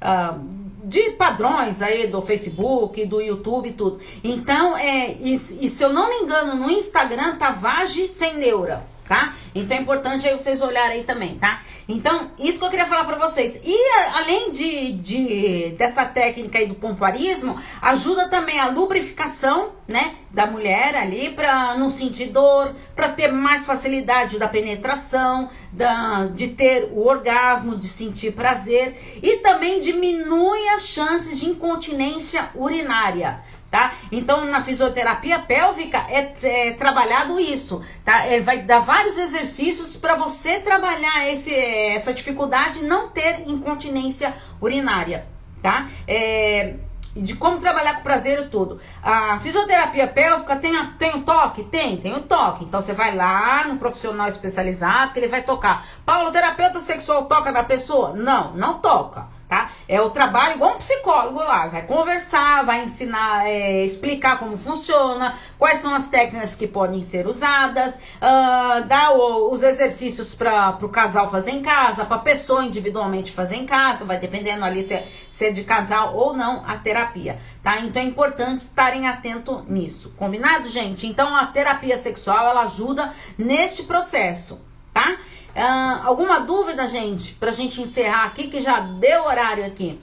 uh, 0.00 0.71
de 0.82 1.10
padrões 1.12 1.80
aí 1.80 2.06
do 2.06 2.20
Facebook, 2.20 3.04
do 3.06 3.20
YouTube 3.20 3.68
e 3.68 3.72
tudo. 3.72 4.00
Então, 4.22 4.76
é, 4.76 5.12
e, 5.12 5.34
e, 5.34 5.38
se 5.38 5.82
eu 5.82 5.92
não 5.92 6.08
me 6.08 6.24
engano, 6.24 6.56
no 6.56 6.70
Instagram 6.70 7.36
tá 7.36 7.50
Vage 7.50 8.08
Sem 8.08 8.38
Neura, 8.38 8.84
tá? 9.08 9.34
Então 9.54 9.76
é 9.76 9.80
importante 9.80 10.26
aí 10.26 10.32
vocês 10.32 10.62
olharem 10.62 10.98
aí 10.98 11.04
também, 11.04 11.36
tá? 11.36 11.60
Então, 11.88 12.30
isso 12.38 12.58
que 12.58 12.64
eu 12.64 12.70
queria 12.70 12.86
falar 12.86 13.04
para 13.04 13.18
vocês. 13.18 13.60
E 13.62 13.76
além 14.14 14.52
de, 14.52 14.92
de 14.92 15.74
dessa 15.76 16.04
técnica 16.04 16.58
aí 16.58 16.66
do 16.66 16.74
pompoarismo, 16.74 17.60
ajuda 17.80 18.28
também 18.28 18.60
a 18.60 18.68
lubrificação, 18.68 19.72
né, 19.88 20.14
da 20.30 20.46
mulher 20.46 20.94
ali 20.94 21.30
para 21.30 21.74
não 21.74 21.90
sentir 21.90 22.26
dor, 22.26 22.74
para 22.94 23.08
ter 23.08 23.30
mais 23.30 23.66
facilidade 23.66 24.38
da 24.38 24.48
penetração, 24.48 25.50
da, 25.72 26.26
de 26.26 26.48
ter 26.48 26.88
o 26.92 27.06
orgasmo, 27.06 27.76
de 27.76 27.88
sentir 27.88 28.32
prazer 28.32 28.94
e 29.22 29.38
também 29.38 29.80
diminui 29.80 30.68
as 30.68 30.86
chances 30.86 31.38
de 31.38 31.50
incontinência 31.50 32.48
urinária 32.54 33.42
tá? 33.72 33.94
Então, 34.12 34.44
na 34.44 34.62
fisioterapia 34.62 35.38
pélvica 35.38 36.04
é, 36.10 36.34
é 36.42 36.72
trabalhado 36.72 37.40
isso, 37.40 37.80
tá? 38.04 38.26
É, 38.26 38.38
vai 38.38 38.58
dar 38.58 38.80
vários 38.80 39.16
exercícios 39.16 39.96
para 39.96 40.14
você 40.14 40.60
trabalhar 40.60 41.26
esse, 41.30 41.54
essa 41.54 42.12
dificuldade 42.12 42.80
de 42.80 42.84
não 42.84 43.08
ter 43.08 43.48
incontinência 43.48 44.34
urinária, 44.60 45.26
tá? 45.62 45.88
É, 46.06 46.74
de 47.16 47.34
como 47.34 47.58
trabalhar 47.58 47.94
com 47.96 48.02
prazer 48.02 48.40
e 48.42 48.48
tudo. 48.48 48.78
A 49.02 49.38
fisioterapia 49.40 50.06
pélvica 50.06 50.54
tem, 50.56 50.76
a, 50.76 50.88
tem 50.98 51.16
um 51.16 51.22
toque? 51.22 51.64
Tem, 51.64 51.96
tem 51.96 52.14
o 52.14 52.20
toque. 52.20 52.64
Então 52.64 52.82
você 52.82 52.92
vai 52.92 53.16
lá 53.16 53.64
no 53.66 53.78
profissional 53.78 54.28
especializado 54.28 55.14
que 55.14 55.18
ele 55.18 55.28
vai 55.28 55.42
tocar. 55.42 55.82
Paulo, 56.04 56.28
o 56.28 56.32
terapeuta 56.32 56.78
sexual 56.78 57.24
toca 57.24 57.50
na 57.50 57.64
pessoa? 57.64 58.12
Não, 58.12 58.52
não 58.52 58.80
toca 58.80 59.28
tá? 59.52 59.70
É 59.86 60.00
o 60.00 60.08
trabalho 60.08 60.54
igual 60.54 60.76
um 60.76 60.78
psicólogo 60.78 61.38
lá, 61.40 61.68
vai 61.68 61.82
conversar, 61.82 62.64
vai 62.64 62.84
ensinar, 62.84 63.46
é, 63.46 63.84
explicar 63.84 64.38
como 64.38 64.56
funciona, 64.56 65.36
quais 65.58 65.76
são 65.76 65.94
as 65.94 66.08
técnicas 66.08 66.56
que 66.56 66.66
podem 66.66 67.02
ser 67.02 67.26
usadas, 67.26 67.96
uh, 67.96 68.82
dar 68.86 69.10
o, 69.12 69.52
os 69.52 69.62
exercícios 69.62 70.34
para 70.34 70.78
o 70.80 70.88
casal 70.88 71.30
fazer 71.30 71.50
em 71.50 71.60
casa, 71.60 72.06
para 72.06 72.16
a 72.16 72.20
pessoa 72.20 72.64
individualmente 72.64 73.30
fazer 73.30 73.56
em 73.56 73.66
casa, 73.66 74.06
vai 74.06 74.18
dependendo 74.18 74.64
ali 74.64 74.82
se 74.82 74.94
é, 74.94 75.06
se 75.28 75.44
é 75.44 75.50
de 75.50 75.64
casal 75.64 76.16
ou 76.16 76.32
não 76.32 76.64
a 76.66 76.78
terapia, 76.78 77.38
tá? 77.62 77.78
Então 77.80 78.00
é 78.00 78.06
importante 78.06 78.60
estarem 78.60 79.06
atento 79.06 79.66
nisso, 79.68 80.14
combinado, 80.16 80.66
gente? 80.66 81.06
Então 81.06 81.36
a 81.36 81.44
terapia 81.44 81.98
sexual 81.98 82.48
ela 82.48 82.62
ajuda 82.62 83.12
neste 83.36 83.82
processo, 83.82 84.58
tá? 84.94 85.18
Ah, 85.54 86.02
alguma 86.04 86.40
dúvida, 86.40 86.88
gente? 86.88 87.34
Pra 87.34 87.50
gente 87.50 87.80
encerrar 87.80 88.24
aqui, 88.24 88.48
que 88.48 88.60
já 88.60 88.80
deu 88.80 89.24
horário 89.24 89.66
aqui. 89.66 90.00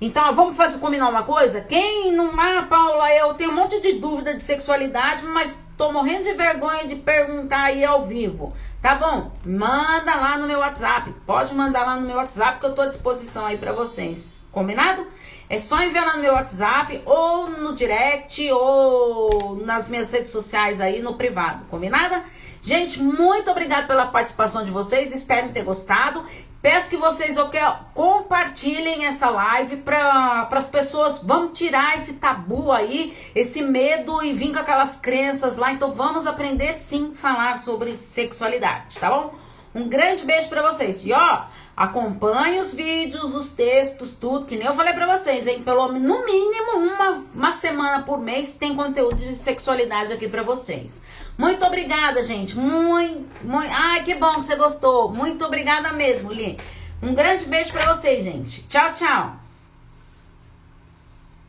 Então, 0.00 0.34
vamos 0.34 0.56
fazer 0.56 0.78
combinar 0.78 1.08
uma 1.08 1.22
coisa? 1.22 1.62
Quem 1.62 2.12
não. 2.12 2.38
Ah, 2.38 2.66
Paula, 2.68 3.10
eu 3.14 3.32
tenho 3.34 3.50
um 3.50 3.54
monte 3.54 3.80
de 3.80 3.94
dúvida 3.94 4.34
de 4.34 4.42
sexualidade, 4.42 5.24
mas 5.24 5.58
tô 5.78 5.92
morrendo 5.92 6.24
de 6.24 6.34
vergonha 6.34 6.84
de 6.84 6.96
perguntar 6.96 7.64
aí 7.64 7.84
ao 7.84 8.04
vivo. 8.04 8.52
Tá 8.82 8.96
bom? 8.96 9.32
Manda 9.44 10.14
lá 10.14 10.36
no 10.36 10.46
meu 10.46 10.58
WhatsApp. 10.58 11.10
Pode 11.24 11.54
mandar 11.54 11.86
lá 11.86 11.96
no 11.96 12.06
meu 12.06 12.16
WhatsApp 12.16 12.60
que 12.60 12.66
eu 12.66 12.74
tô 12.74 12.82
à 12.82 12.86
disposição 12.86 13.46
aí 13.46 13.56
para 13.56 13.72
vocês. 13.72 14.42
Combinado? 14.52 15.06
É 15.48 15.58
só 15.58 15.80
enviar 15.82 16.04
lá 16.04 16.16
no 16.16 16.22
meu 16.22 16.34
WhatsApp 16.34 17.00
ou 17.06 17.48
no 17.48 17.74
direct 17.74 18.50
ou 18.52 19.56
nas 19.64 19.88
minhas 19.88 20.10
redes 20.10 20.30
sociais 20.30 20.80
aí 20.80 21.00
no 21.00 21.14
privado. 21.14 21.64
Combinado? 21.70 22.22
Gente, 22.64 22.98
muito 23.02 23.50
obrigada 23.50 23.86
pela 23.86 24.06
participação 24.06 24.64
de 24.64 24.70
vocês. 24.70 25.12
Espero 25.12 25.50
ter 25.50 25.62
gostado. 25.64 26.24
Peço 26.62 26.88
que 26.88 26.96
vocês 26.96 27.36
okay, 27.36 27.60
compartilhem 27.92 29.04
essa 29.04 29.28
live 29.28 29.76
para 29.76 30.48
as 30.50 30.66
pessoas. 30.66 31.20
Vamos 31.22 31.58
tirar 31.58 31.94
esse 31.94 32.14
tabu 32.14 32.72
aí, 32.72 33.14
esse 33.34 33.60
medo 33.60 34.24
e 34.24 34.32
vir 34.32 34.54
com 34.54 34.60
aquelas 34.60 34.96
crenças 34.96 35.58
lá. 35.58 35.72
Então 35.72 35.92
vamos 35.92 36.26
aprender 36.26 36.72
sim 36.72 37.12
falar 37.14 37.58
sobre 37.58 37.98
sexualidade, 37.98 38.98
tá 38.98 39.10
bom? 39.10 39.34
Um 39.74 39.86
grande 39.86 40.24
beijo 40.24 40.48
para 40.48 40.62
vocês. 40.62 41.04
E 41.04 41.12
ó, 41.12 41.42
acompanhe 41.76 42.60
os 42.60 42.72
vídeos, 42.72 43.34
os 43.34 43.50
textos, 43.50 44.14
tudo, 44.14 44.46
que 44.46 44.56
nem 44.56 44.66
eu 44.66 44.72
falei 44.72 44.94
para 44.94 45.18
vocês, 45.18 45.46
hein? 45.46 45.62
Pelo 45.62 45.88
no 45.88 46.24
mínimo 46.24 46.78
uma, 46.78 47.10
uma 47.34 47.52
semana 47.52 48.04
por 48.04 48.20
mês 48.20 48.54
tem 48.54 48.74
conteúdo 48.74 49.16
de 49.16 49.36
sexualidade 49.36 50.14
aqui 50.14 50.28
para 50.28 50.42
vocês. 50.42 51.02
Muito 51.36 51.64
obrigada, 51.64 52.22
gente. 52.22 52.56
Muito, 52.56 53.46
muito. 53.46 53.70
Ai, 53.70 54.04
que 54.04 54.14
bom 54.14 54.34
que 54.34 54.46
você 54.46 54.56
gostou. 54.56 55.10
Muito 55.12 55.44
obrigada 55.44 55.92
mesmo, 55.92 56.32
Li. 56.32 56.58
Um 57.02 57.14
grande 57.14 57.44
beijo 57.46 57.72
para 57.72 57.92
vocês, 57.92 58.24
gente. 58.24 58.62
Tchau, 58.66 58.92
tchau. 58.92 59.36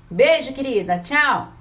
Beijo, 0.09 0.53
querida. 0.53 0.99
Tchau. 0.99 1.55